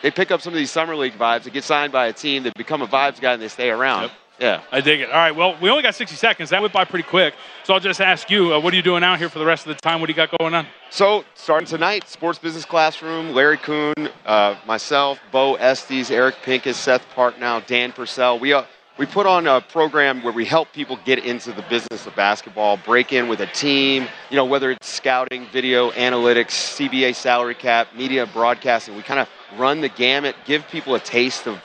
[0.02, 2.44] they pick up some of these summer league vibes, they get signed by a team,
[2.44, 4.12] they become a vibes guy, and they stay around.
[4.40, 4.62] Yeah.
[4.72, 5.10] I dig it.
[5.10, 5.36] All right.
[5.36, 6.48] Well, we only got 60 seconds.
[6.48, 7.34] That went by pretty quick.
[7.62, 9.66] So I'll just ask you, uh, what are you doing out here for the rest
[9.66, 10.00] of the time?
[10.00, 10.66] What do you got going on?
[10.88, 17.04] So, starting tonight, Sports Business Classroom, Larry Coon, uh, myself, Bo Estes, Eric Pincus, Seth
[17.14, 18.38] Partnow, Dan Purcell.
[18.38, 18.64] We, uh,
[18.96, 22.78] we put on a program where we help people get into the business of basketball,
[22.78, 27.88] break in with a team, you know, whether it's scouting, video, analytics, CBA salary cap,
[27.94, 28.96] media, broadcasting.
[28.96, 29.28] We kind of
[29.58, 31.62] run the gamut, give people a taste of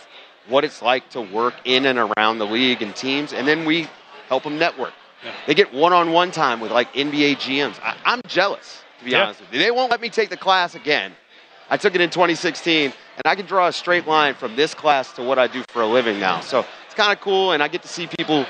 [0.48, 3.88] what it's like to work in and around the league and teams, and then we
[4.28, 4.94] help them network.
[5.48, 7.80] They get one-on-one time with like NBA GMs.
[7.82, 9.24] I, I'm jealous, to be Yeah.
[9.24, 9.60] honest with you.
[9.60, 11.14] They won't let me take the class again.
[11.70, 12.86] I took it in 2016,
[13.18, 15.82] and I can draw a straight line from this class to what I do for
[15.82, 16.42] a living now.
[16.42, 18.46] So it's kind of cool, and I get to see people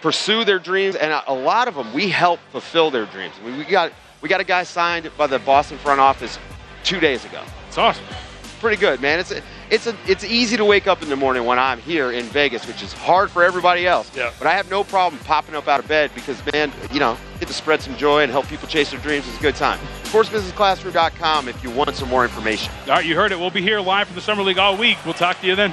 [0.00, 3.34] pursue their dreams, and a, lot of them we help fulfill their dreams.
[3.40, 6.38] I mean, we got we got a guy signed by the Boston front office
[6.82, 7.42] two days ago.
[7.68, 8.04] It's awesome.
[8.60, 9.20] Pretty good, man.
[9.20, 9.32] It's
[9.70, 12.66] it's a, it's easy to wake up in the morning when I'm here in Vegas,
[12.66, 14.10] which is hard for everybody else.
[14.16, 14.32] Yeah.
[14.38, 17.48] But I have no problem popping up out of bed because, man, you know, get
[17.48, 19.26] to spread some joy and help people chase their dreams.
[19.28, 19.78] It's a good time.
[20.04, 22.72] SportsBusinessClassroom.com if you want some more information.
[22.82, 23.38] All right, you heard it.
[23.38, 24.98] We'll be here live from the Summer League all week.
[25.04, 25.72] We'll talk to you then.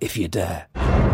[0.00, 1.05] if you dare.